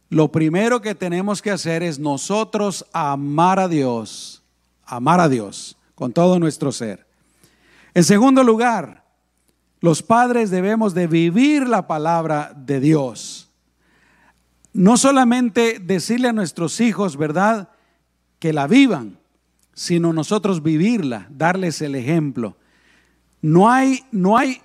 lo 0.08 0.32
primero 0.32 0.80
que 0.80 0.94
tenemos 0.94 1.42
que 1.42 1.50
hacer 1.50 1.82
es 1.82 1.98
nosotros 1.98 2.86
amar 2.94 3.58
a 3.58 3.68
Dios, 3.68 4.42
amar 4.86 5.20
a 5.20 5.28
Dios 5.28 5.76
con 5.94 6.14
todo 6.14 6.38
nuestro 6.38 6.72
ser. 6.72 7.06
En 7.92 8.04
segundo 8.04 8.42
lugar, 8.42 9.04
Los 9.82 10.02
padres 10.02 10.50
debemos 10.50 10.94
de 10.94 11.06
vivir 11.06 11.66
la 11.66 11.86
palabra 11.86 12.52
de 12.54 12.80
Dios. 12.80 13.50
No 14.72 14.96
solamente 14.96 15.78
decirle 15.80 16.28
a 16.28 16.32
nuestros 16.32 16.80
hijos, 16.80 17.16
¿verdad? 17.16 17.70
Que 18.38 18.52
la 18.52 18.66
vivan, 18.66 19.19
sino 19.80 20.12
nosotros 20.12 20.62
vivirla, 20.62 21.26
darles 21.30 21.80
el 21.80 21.94
ejemplo. 21.94 22.54
No 23.40 23.70
hay, 23.70 24.04
no 24.12 24.36
hay 24.36 24.60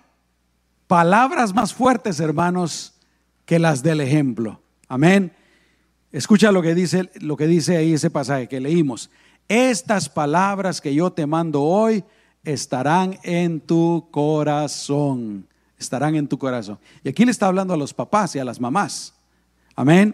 palabras 0.88 1.54
más 1.54 1.74
fuertes, 1.74 2.20
hermanos, 2.20 2.96
que 3.46 3.58
las 3.58 3.82
del 3.82 4.02
ejemplo. 4.02 4.60
Amén. 4.90 5.32
Escucha 6.12 6.52
lo 6.52 6.62
que 6.62 6.76
dice, 6.76 7.10
lo 7.22 7.38
que 7.38 7.48
dice 7.48 7.78
ahí 7.78 7.94
ese 7.94 8.10
pasaje 8.10 8.50
que 8.50 8.60
leímos. 8.60 9.10
Estas 9.48 10.10
palabras 10.10 10.82
que 10.82 10.94
yo 10.94 11.14
te 11.14 11.26
mando 11.26 11.62
hoy 11.62 12.04
estarán 12.44 13.18
en 13.24 13.62
tu 13.62 14.10
corazón. 14.12 15.48
Estarán 15.80 16.16
en 16.16 16.28
tu 16.28 16.38
corazón. 16.38 16.78
Y 17.06 17.08
aquí 17.08 17.24
le 17.24 17.32
está 17.32 17.48
hablando 17.48 17.74
a 17.74 17.78
los 17.78 17.94
papás 17.94 18.36
y 18.36 18.40
a 18.40 18.44
las 18.44 18.60
mamás. 18.60 19.14
Amén. 19.78 20.14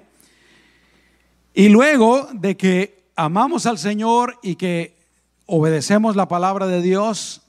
Y 1.56 1.70
luego 1.70 2.30
de 2.34 2.56
que 2.56 3.01
amamos 3.22 3.68
al 3.68 3.78
Señor 3.78 4.40
y 4.42 4.56
que 4.56 4.98
obedecemos 5.46 6.16
la 6.16 6.28
palabra 6.28 6.66
de 6.66 6.82
Dios, 6.82 7.44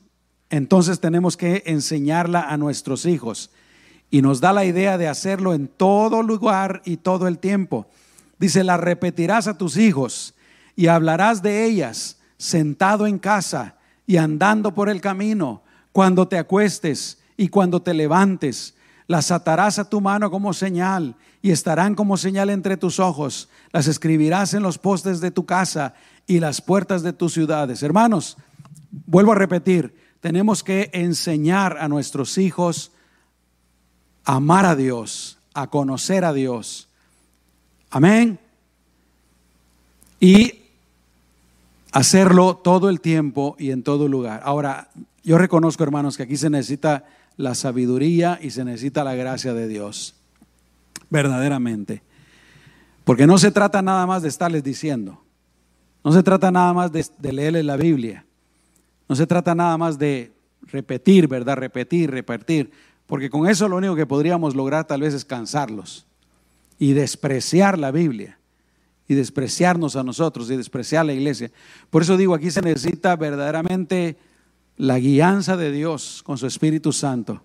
entonces 0.50 1.00
tenemos 1.00 1.36
que 1.36 1.62
enseñarla 1.66 2.42
a 2.42 2.58
nuestros 2.58 3.06
hijos. 3.06 3.50
Y 4.10 4.20
nos 4.20 4.40
da 4.40 4.52
la 4.52 4.66
idea 4.66 4.98
de 4.98 5.08
hacerlo 5.08 5.54
en 5.54 5.68
todo 5.68 6.22
lugar 6.22 6.82
y 6.84 6.98
todo 6.98 7.26
el 7.26 7.38
tiempo. 7.38 7.86
Dice, 8.38 8.64
la 8.64 8.76
repetirás 8.76 9.46
a 9.46 9.56
tus 9.56 9.78
hijos 9.78 10.34
y 10.76 10.88
hablarás 10.88 11.42
de 11.42 11.64
ellas 11.64 12.18
sentado 12.36 13.06
en 13.06 13.18
casa 13.18 13.76
y 14.06 14.18
andando 14.18 14.74
por 14.74 14.90
el 14.90 15.00
camino, 15.00 15.62
cuando 15.92 16.28
te 16.28 16.36
acuestes 16.36 17.18
y 17.36 17.48
cuando 17.48 17.80
te 17.80 17.94
levantes. 17.94 18.74
Las 19.06 19.30
atarás 19.30 19.78
a 19.78 19.88
tu 19.88 20.02
mano 20.02 20.30
como 20.30 20.52
señal 20.52 21.16
y 21.42 21.50
estarán 21.50 21.94
como 21.94 22.16
señal 22.16 22.50
entre 22.50 22.76
tus 22.76 23.00
ojos. 23.00 23.48
Las 23.72 23.88
escribirás 23.88 24.54
en 24.54 24.62
los 24.62 24.78
postes 24.78 25.20
de 25.20 25.32
tu 25.32 25.44
casa 25.44 25.94
y 26.26 26.38
las 26.38 26.62
puertas 26.62 27.02
de 27.02 27.12
tus 27.12 27.32
ciudades. 27.32 27.82
Hermanos, 27.82 28.38
vuelvo 29.06 29.32
a 29.32 29.36
repetir, 29.36 29.94
tenemos 30.20 30.62
que 30.62 30.88
enseñar 30.92 31.76
a 31.78 31.88
nuestros 31.88 32.38
hijos 32.38 32.92
a 34.24 34.36
amar 34.36 34.66
a 34.66 34.76
Dios, 34.76 35.38
a 35.52 35.66
conocer 35.66 36.24
a 36.24 36.32
Dios. 36.32 36.88
Amén. 37.90 38.38
Y 40.20 40.60
hacerlo 41.90 42.56
todo 42.56 42.88
el 42.88 43.00
tiempo 43.00 43.56
y 43.58 43.72
en 43.72 43.82
todo 43.82 44.06
lugar. 44.06 44.40
Ahora, 44.44 44.88
yo 45.24 45.38
reconozco, 45.38 45.82
hermanos, 45.82 46.16
que 46.16 46.22
aquí 46.22 46.36
se 46.36 46.50
necesita 46.50 47.04
la 47.36 47.54
sabiduría 47.54 48.38
y 48.40 48.50
se 48.50 48.64
necesita 48.64 49.04
la 49.04 49.14
gracia 49.14 49.54
de 49.54 49.68
Dios, 49.68 50.14
verdaderamente. 51.12 52.02
Porque 53.04 53.26
no 53.26 53.38
se 53.38 53.50
trata 53.50 53.82
nada 53.82 54.06
más 54.06 54.22
de 54.22 54.28
estarles 54.28 54.64
diciendo, 54.64 55.22
no 56.02 56.12
se 56.12 56.22
trata 56.22 56.50
nada 56.50 56.72
más 56.72 56.90
de, 56.90 57.32
leerles 57.32 57.64
la 57.64 57.76
Biblia, 57.76 58.24
no 59.08 59.14
se 59.14 59.26
trata 59.26 59.54
nada 59.54 59.76
más 59.76 59.98
de 59.98 60.32
repetir, 60.62 61.28
¿verdad? 61.28 61.56
Repetir, 61.56 62.10
repetir, 62.10 62.70
porque 63.06 63.28
con 63.28 63.46
eso 63.46 63.68
lo 63.68 63.76
único 63.76 63.94
que 63.94 64.06
podríamos 64.06 64.56
lograr 64.56 64.86
tal 64.86 65.02
vez 65.02 65.14
es 65.14 65.24
cansarlos 65.24 66.06
y 66.78 66.94
despreciar 66.94 67.78
la 67.78 67.90
Biblia 67.90 68.38
y 69.06 69.14
despreciarnos 69.14 69.96
a 69.96 70.02
nosotros 70.02 70.50
y 70.50 70.56
despreciar 70.56 71.04
la 71.04 71.12
iglesia. 71.12 71.50
Por 71.90 72.02
eso 72.02 72.16
digo, 72.16 72.34
aquí 72.34 72.50
se 72.50 72.62
necesita 72.62 73.14
verdaderamente 73.16 74.16
la 74.78 74.98
guianza 74.98 75.56
de 75.56 75.70
Dios 75.70 76.22
con 76.24 76.38
su 76.38 76.46
Espíritu 76.46 76.92
Santo. 76.92 77.42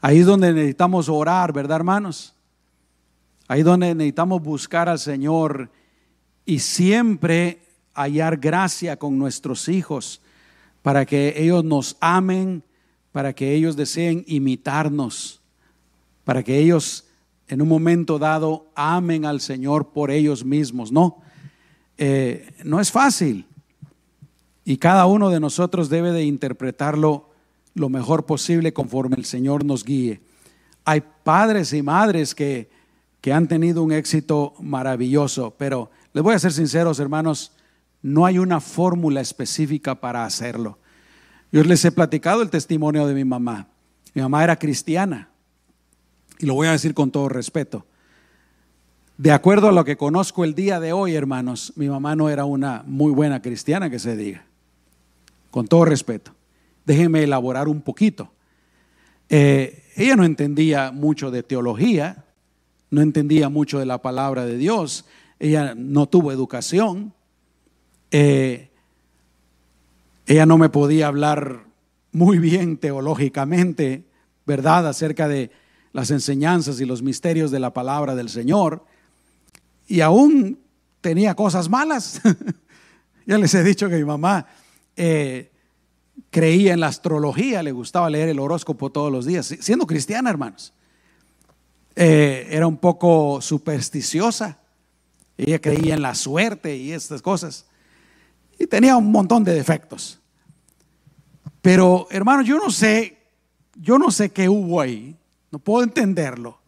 Ahí 0.00 0.20
es 0.20 0.26
donde 0.26 0.52
necesitamos 0.52 1.08
orar, 1.08 1.52
¿verdad, 1.52 1.76
hermanos? 1.76 2.34
Ahí 3.50 3.64
donde 3.64 3.92
necesitamos 3.96 4.40
buscar 4.44 4.88
al 4.88 5.00
Señor 5.00 5.72
y 6.46 6.60
siempre 6.60 7.58
hallar 7.94 8.36
gracia 8.36 8.96
con 8.96 9.18
nuestros 9.18 9.68
hijos 9.68 10.22
para 10.82 11.04
que 11.04 11.34
ellos 11.36 11.64
nos 11.64 11.96
amen, 11.98 12.62
para 13.10 13.32
que 13.32 13.52
ellos 13.52 13.74
deseen 13.74 14.22
imitarnos, 14.28 15.40
para 16.22 16.44
que 16.44 16.58
ellos 16.58 17.08
en 17.48 17.60
un 17.60 17.66
momento 17.66 18.20
dado 18.20 18.70
amen 18.76 19.24
al 19.24 19.40
Señor 19.40 19.88
por 19.88 20.12
ellos 20.12 20.44
mismos. 20.44 20.92
No, 20.92 21.20
eh, 21.98 22.52
no 22.62 22.78
es 22.78 22.92
fácil. 22.92 23.46
Y 24.64 24.76
cada 24.76 25.06
uno 25.06 25.28
de 25.28 25.40
nosotros 25.40 25.88
debe 25.88 26.12
de 26.12 26.22
interpretarlo 26.22 27.30
lo 27.74 27.88
mejor 27.88 28.26
posible 28.26 28.72
conforme 28.72 29.16
el 29.16 29.24
Señor 29.24 29.64
nos 29.64 29.82
guíe. 29.82 30.20
Hay 30.84 31.02
padres 31.24 31.72
y 31.72 31.82
madres 31.82 32.32
que, 32.32 32.78
que 33.20 33.32
han 33.32 33.48
tenido 33.48 33.82
un 33.82 33.92
éxito 33.92 34.54
maravilloso, 34.60 35.54
pero 35.58 35.90
les 36.12 36.22
voy 36.22 36.34
a 36.34 36.38
ser 36.38 36.52
sinceros, 36.52 37.00
hermanos, 37.00 37.52
no 38.02 38.24
hay 38.26 38.38
una 38.38 38.60
fórmula 38.60 39.20
específica 39.20 40.00
para 40.00 40.24
hacerlo. 40.24 40.78
Yo 41.52 41.62
les 41.64 41.84
he 41.84 41.92
platicado 41.92 42.42
el 42.42 42.50
testimonio 42.50 43.06
de 43.06 43.14
mi 43.14 43.24
mamá. 43.24 43.68
Mi 44.14 44.22
mamá 44.22 44.42
era 44.42 44.56
cristiana 44.56 45.28
y 46.38 46.46
lo 46.46 46.54
voy 46.54 46.68
a 46.68 46.72
decir 46.72 46.94
con 46.94 47.10
todo 47.10 47.28
respeto. 47.28 47.86
De 49.18 49.32
acuerdo 49.32 49.68
a 49.68 49.72
lo 49.72 49.84
que 49.84 49.98
conozco 49.98 50.44
el 50.44 50.54
día 50.54 50.80
de 50.80 50.94
hoy, 50.94 51.14
hermanos, 51.14 51.74
mi 51.76 51.88
mamá 51.88 52.16
no 52.16 52.30
era 52.30 52.46
una 52.46 52.82
muy 52.86 53.12
buena 53.12 53.42
cristiana 53.42 53.90
que 53.90 53.98
se 53.98 54.16
diga. 54.16 54.46
Con 55.50 55.66
todo 55.66 55.84
respeto. 55.84 56.32
Déjenme 56.86 57.22
elaborar 57.22 57.68
un 57.68 57.82
poquito. 57.82 58.32
Eh, 59.28 59.84
ella 59.96 60.16
no 60.16 60.24
entendía 60.24 60.90
mucho 60.90 61.30
de 61.30 61.42
teología, 61.42 62.24
no 62.90 63.02
entendía 63.02 63.48
mucho 63.48 63.78
de 63.78 63.86
la 63.86 64.02
palabra 64.02 64.44
de 64.44 64.56
Dios, 64.56 65.04
ella 65.38 65.74
no 65.76 66.08
tuvo 66.08 66.32
educación, 66.32 67.14
eh, 68.10 68.70
ella 70.26 70.46
no 70.46 70.58
me 70.58 70.68
podía 70.68 71.06
hablar 71.06 71.64
muy 72.12 72.38
bien 72.38 72.76
teológicamente, 72.76 74.04
¿verdad?, 74.46 74.86
acerca 74.86 75.28
de 75.28 75.50
las 75.92 76.10
enseñanzas 76.10 76.80
y 76.80 76.84
los 76.84 77.02
misterios 77.02 77.50
de 77.50 77.60
la 77.60 77.72
palabra 77.72 78.14
del 78.14 78.28
Señor. 78.28 78.84
Y 79.88 80.00
aún 80.02 80.58
tenía 81.00 81.34
cosas 81.34 81.68
malas. 81.68 82.20
ya 83.26 83.38
les 83.38 83.54
he 83.54 83.64
dicho 83.64 83.88
que 83.88 83.96
mi 83.96 84.04
mamá 84.04 84.46
eh, 84.96 85.50
creía 86.30 86.74
en 86.74 86.80
la 86.80 86.88
astrología, 86.88 87.62
le 87.62 87.72
gustaba 87.72 88.10
leer 88.10 88.28
el 88.28 88.38
horóscopo 88.38 88.90
todos 88.90 89.10
los 89.10 89.26
días, 89.26 89.46
siendo 89.60 89.86
cristiana, 89.86 90.30
hermanos. 90.30 90.72
Eh, 92.02 92.48
era 92.50 92.66
un 92.66 92.78
poco 92.78 93.42
supersticiosa. 93.42 94.56
Ella 95.36 95.60
creía 95.60 95.92
en 95.92 96.00
la 96.00 96.14
suerte 96.14 96.74
y 96.74 96.92
estas 96.92 97.20
cosas. 97.20 97.66
Y 98.58 98.66
tenía 98.66 98.96
un 98.96 99.12
montón 99.12 99.44
de 99.44 99.52
defectos. 99.52 100.18
Pero, 101.60 102.08
hermanos, 102.10 102.46
yo 102.46 102.56
no 102.56 102.70
sé, 102.70 103.18
yo 103.74 103.98
no 103.98 104.10
sé 104.10 104.30
qué 104.30 104.48
hubo 104.48 104.80
ahí. 104.80 105.14
No 105.50 105.58
puedo 105.58 105.84
entenderlo. 105.84 106.58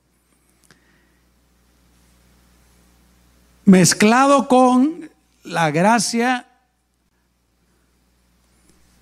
Mezclado 3.64 4.48
con 4.48 5.10
la 5.44 5.70
gracia 5.70 6.46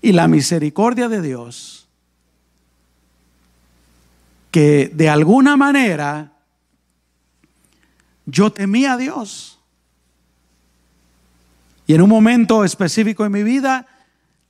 y 0.01 0.13
la 0.13 0.29
misericordia 0.29 1.09
de 1.09 1.21
Dios, 1.21 1.80
que 4.51 4.91
de 4.93 5.09
alguna 5.09 5.57
manera 5.57 6.33
yo 8.25 8.51
temía 8.51 8.93
a 8.93 8.97
Dios. 8.97 9.59
Y 11.87 11.93
en 11.93 12.01
un 12.01 12.09
momento 12.09 12.63
específico 12.63 13.25
en 13.25 13.31
mi 13.31 13.43
vida, 13.43 13.87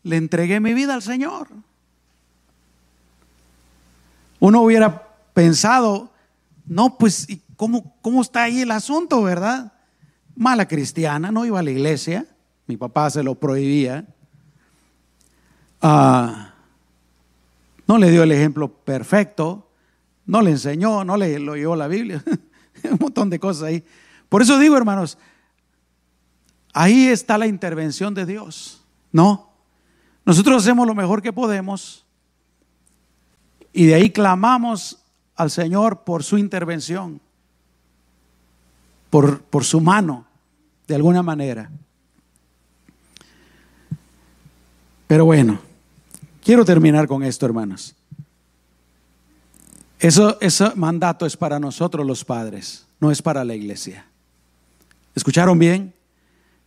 le 0.03 0.17
entregué 0.17 0.59
mi 0.59 0.73
vida 0.73 0.95
al 0.95 1.01
Señor. 1.01 1.47
Uno 4.39 4.61
hubiera 4.61 5.07
pensado, 5.33 6.11
no, 6.65 6.97
pues, 6.97 7.27
¿cómo, 7.55 7.95
¿cómo 8.01 8.21
está 8.21 8.43
ahí 8.43 8.61
el 8.61 8.71
asunto, 8.71 9.21
verdad? 9.21 9.71
Mala 10.35 10.67
cristiana, 10.67 11.31
no 11.31 11.45
iba 11.45 11.59
a 11.59 11.63
la 11.63 11.71
iglesia, 11.71 12.25
mi 12.67 12.75
papá 12.77 13.09
se 13.09 13.23
lo 13.23 13.35
prohibía. 13.35 14.05
Ah, 15.81 16.53
no 17.87 17.97
le 17.97 18.09
dio 18.09 18.23
el 18.23 18.31
ejemplo 18.31 18.67
perfecto, 18.67 19.67
no 20.31 20.41
le 20.41 20.51
enseñó, 20.51 21.03
no 21.03 21.17
le 21.17 21.39
lo 21.39 21.57
llevó 21.57 21.75
la 21.75 21.89
Biblia, 21.89 22.23
un 22.89 22.97
montón 23.01 23.29
de 23.29 23.37
cosas 23.37 23.63
ahí. 23.63 23.83
Por 24.29 24.41
eso 24.41 24.57
digo, 24.57 24.77
hermanos, 24.77 25.17
ahí 26.71 27.07
está 27.07 27.37
la 27.37 27.47
intervención 27.47 28.13
de 28.13 28.25
Dios, 28.25 28.81
¿no? 29.11 29.49
Nosotros 30.23 30.63
hacemos 30.63 30.87
lo 30.87 30.95
mejor 30.95 31.21
que 31.21 31.33
podemos 31.33 32.05
y 33.73 33.87
de 33.87 33.95
ahí 33.95 34.09
clamamos 34.09 35.03
al 35.35 35.51
Señor 35.51 36.05
por 36.05 36.23
su 36.23 36.37
intervención, 36.37 37.19
por, 39.09 39.41
por 39.41 39.65
su 39.65 39.81
mano, 39.81 40.27
de 40.87 40.95
alguna 40.95 41.23
manera. 41.23 41.69
Pero 45.07 45.25
bueno, 45.25 45.59
quiero 46.41 46.63
terminar 46.63 47.05
con 47.05 47.21
esto, 47.21 47.45
hermanos. 47.45 47.97
Eso, 50.01 50.39
ese 50.41 50.73
mandato 50.75 51.27
es 51.27 51.37
para 51.37 51.59
nosotros 51.59 52.05
los 52.07 52.25
padres, 52.25 52.87
no 52.99 53.11
es 53.11 53.21
para 53.21 53.45
la 53.45 53.53
iglesia. 53.53 54.07
¿Escucharon 55.13 55.59
bien? 55.59 55.93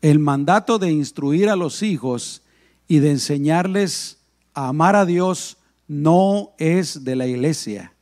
El 0.01 0.20
mandato 0.20 0.78
de 0.78 0.93
instruir 0.93 1.51
a 1.51 1.57
los 1.57 1.82
hijos 1.82 2.43
y 2.87 3.01
de 3.01 3.11
enseñarles 3.11 4.18
a 4.55 4.68
amar 4.68 4.95
a 4.95 5.05
Dios 5.05 5.57
no 5.89 6.53
es 6.59 7.03
de 7.03 7.16
la 7.16 7.26
iglesia, 7.26 7.93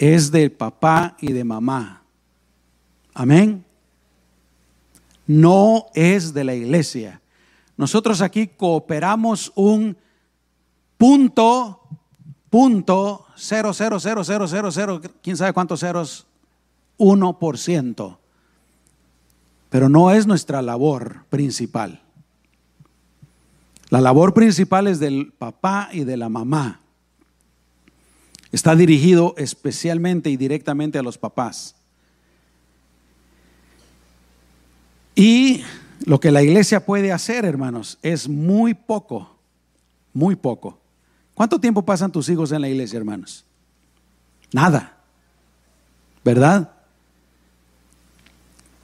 es 0.00 0.32
de 0.32 0.50
papá 0.50 1.16
y 1.20 1.32
de 1.32 1.44
mamá. 1.44 2.02
Amén. 3.14 3.64
No 5.24 5.86
es 5.94 6.34
de 6.34 6.42
la 6.42 6.56
iglesia. 6.56 7.20
Nosotros 7.76 8.20
aquí 8.20 8.48
cooperamos 8.48 9.52
un 9.54 9.96
punto, 10.98 11.83
punto, 12.54 13.26
cero, 13.34 13.74
cero, 13.74 13.98
cero, 13.98 14.22
cero, 14.22 14.46
cero, 14.46 14.70
cero, 14.70 15.00
quién 15.24 15.36
sabe 15.36 15.52
cuántos 15.52 15.80
ceros, 15.80 16.24
uno 16.98 17.40
por 17.40 17.58
ciento. 17.58 18.20
Pero 19.70 19.88
no 19.88 20.12
es 20.12 20.28
nuestra 20.28 20.62
labor 20.62 21.24
principal. 21.30 22.00
La 23.90 24.00
labor 24.00 24.34
principal 24.34 24.86
es 24.86 25.00
del 25.00 25.32
papá 25.36 25.88
y 25.92 26.04
de 26.04 26.16
la 26.16 26.28
mamá. 26.28 26.80
Está 28.52 28.76
dirigido 28.76 29.34
especialmente 29.36 30.30
y 30.30 30.36
directamente 30.36 30.96
a 30.96 31.02
los 31.02 31.18
papás. 31.18 31.74
Y 35.16 35.64
lo 36.04 36.20
que 36.20 36.30
la 36.30 36.44
iglesia 36.44 36.86
puede 36.86 37.10
hacer, 37.10 37.44
hermanos, 37.44 37.98
es 38.00 38.28
muy 38.28 38.74
poco, 38.74 39.40
muy 40.12 40.36
poco. 40.36 40.83
¿Cuánto 41.34 41.58
tiempo 41.58 41.82
pasan 41.82 42.12
tus 42.12 42.28
hijos 42.28 42.52
en 42.52 42.60
la 42.60 42.68
iglesia, 42.68 42.96
hermanos? 42.96 43.44
Nada, 44.52 44.96
¿verdad? 46.24 46.70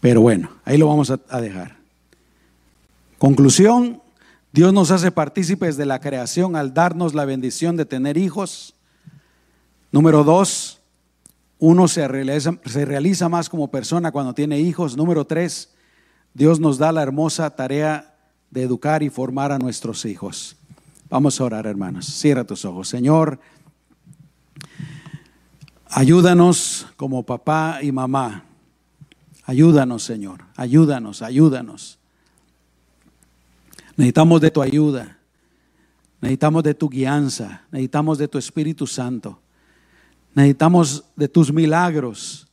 Pero 0.01 0.21
bueno, 0.23 0.51
ahí 0.65 0.79
lo 0.79 0.89
vamos 0.89 1.11
a, 1.11 1.41
dejar. 1.41 1.77
Conclusión, 3.19 4.03
Dios 4.53 4.73
nos 4.73 4.91
hace 4.91 5.13
partícipes 5.13 5.77
de 5.77 5.87
la 5.87 6.01
creación 6.01 6.57
al 6.57 6.75
darnos 6.75 7.15
la 7.15 7.25
bendición 7.25 7.77
de 7.77 7.85
tener 7.85 8.17
hijos. 8.17 8.75
Número 9.93 10.25
dos, 10.25 10.81
uno 11.59 11.87
se 11.87 12.09
realiza, 12.09 13.29
más 13.29 13.49
como 13.49 13.71
persona 13.71 14.11
cuando 14.11 14.35
tiene 14.35 14.59
hijos. 14.59 14.97
Número 14.97 15.27
tres, 15.27 15.71
Dios 16.33 16.59
nos 16.59 16.79
da 16.79 16.91
la 16.91 17.03
hermosa 17.03 17.51
tarea 17.51 18.17
de 18.51 18.63
educar 18.63 19.03
y 19.03 19.11
formar 19.11 19.53
a 19.53 19.59
nuestros 19.59 20.05
hijos. 20.07 20.57
Vamos 21.11 21.41
a 21.41 21.45
orar, 21.45 21.67
hermanos. 21.67 22.07
Cierra 22.07 22.45
tus 22.45 22.65
ojos. 22.65 22.89
Señor, 22.89 23.41
ayúdanos 25.89 26.87
como 26.97 27.25
papá 27.25 27.81
y 27.83 27.91
mamá. 27.91 28.45
Ayúdanos, 29.45 30.05
Señor. 30.05 30.45
Ayúdanos, 30.55 31.21
ayúdanos. 31.23 31.99
Necesitamos 33.97 34.41
de 34.41 34.53
tu 34.53 34.63
ayuda. 34.63 35.19
Necesitamos 36.21 36.63
de 36.63 36.75
tu 36.75 36.89
guianza. 36.89 37.63
Necesitamos 37.73 38.17
de 38.17 38.29
tu 38.29 38.39
Espíritu 38.39 38.87
Santo. 38.87 39.41
Necesitamos 40.33 41.05
de 41.17 41.27
tus 41.27 41.53
milagros. 41.53 42.47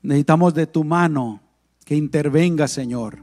Necesitamos 0.00 0.54
de 0.54 0.66
tu 0.66 0.82
mano 0.82 1.42
que 1.84 1.94
intervenga, 1.94 2.68
Señor, 2.68 3.18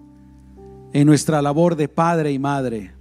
en 0.94 1.08
nuestra 1.08 1.42
labor 1.42 1.76
de 1.76 1.88
padre 1.88 2.32
y 2.32 2.38
madre. 2.38 2.99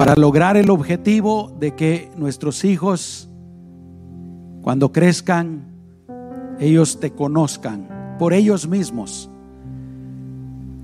Para 0.00 0.16
lograr 0.16 0.56
el 0.56 0.70
objetivo 0.70 1.54
de 1.60 1.74
que 1.74 2.10
nuestros 2.16 2.64
hijos, 2.64 3.28
cuando 4.62 4.92
crezcan, 4.92 5.66
ellos 6.58 7.00
te 7.00 7.10
conozcan 7.10 8.16
por 8.18 8.32
ellos 8.32 8.66
mismos 8.66 9.28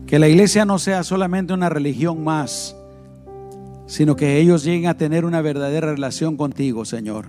que 0.07 0.19
la 0.19 0.29
iglesia 0.29 0.67
no 0.67 0.79
sea 0.79 1.03
solamente 1.03 1.55
una 1.55 1.71
religión 1.71 2.25
más, 2.25 2.77
sino 3.87 4.17
que 4.17 4.39
ellos 4.39 4.65
lleguen 4.65 4.91
a 4.91 4.99
tener 4.99 5.25
una 5.25 5.41
verdadera 5.41 5.93
relación 5.93 6.37
contigo, 6.37 6.85
Señor. 6.85 7.29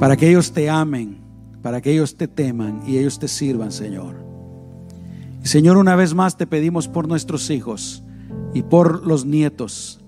Para 0.00 0.16
que 0.16 0.28
ellos 0.28 0.50
te 0.50 0.68
amen, 0.68 1.18
para 1.62 1.80
que 1.80 1.92
ellos 1.92 2.16
te 2.16 2.26
teman 2.26 2.82
y 2.88 2.98
ellos 2.98 3.20
te 3.20 3.28
sirvan, 3.28 3.70
Señor. 3.70 4.27
Señor, 5.42 5.76
una 5.76 5.96
vez 5.96 6.14
más 6.14 6.36
te 6.36 6.46
pedimos 6.46 6.88
por 6.88 7.08
nuestros 7.08 7.50
hijos 7.50 8.02
y 8.54 8.62
por 8.62 9.06
los 9.06 9.24
nietos, 9.24 10.00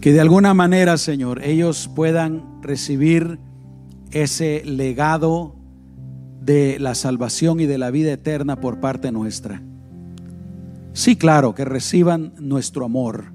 que 0.00 0.12
de 0.12 0.20
alguna 0.20 0.54
manera, 0.54 0.96
Señor, 0.98 1.42
ellos 1.42 1.90
puedan 1.94 2.62
recibir 2.62 3.38
ese 4.12 4.62
legado 4.64 5.56
de 6.40 6.78
la 6.78 6.94
salvación 6.94 7.60
y 7.60 7.66
de 7.66 7.76
la 7.76 7.90
vida 7.90 8.12
eterna 8.12 8.60
por 8.60 8.78
parte 8.78 9.10
nuestra. 9.10 9.62
Sí, 10.92 11.16
claro, 11.16 11.54
que 11.54 11.64
reciban 11.64 12.34
nuestro 12.38 12.84
amor, 12.84 13.32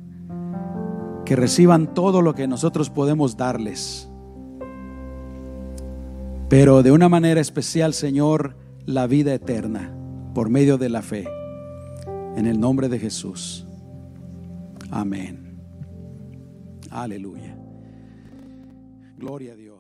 que 1.25 1.35
reciban 1.35 1.93
todo 1.93 2.21
lo 2.21 2.33
que 2.33 2.47
nosotros 2.47 2.89
podemos 2.89 3.37
darles. 3.37 4.09
Pero 6.47 6.83
de 6.83 6.91
una 6.91 7.07
manera 7.07 7.39
especial, 7.39 7.93
Señor, 7.93 8.55
la 8.91 9.07
vida 9.07 9.33
eterna 9.33 9.93
por 10.33 10.49
medio 10.49 10.77
de 10.77 10.89
la 10.89 11.01
fe. 11.01 11.27
En 12.35 12.45
el 12.45 12.59
nombre 12.59 12.89
de 12.89 12.99
Jesús. 12.99 13.65
Amén. 14.89 15.59
Aleluya. 16.89 17.57
Gloria 19.17 19.53
a 19.53 19.55
Dios. 19.55 19.70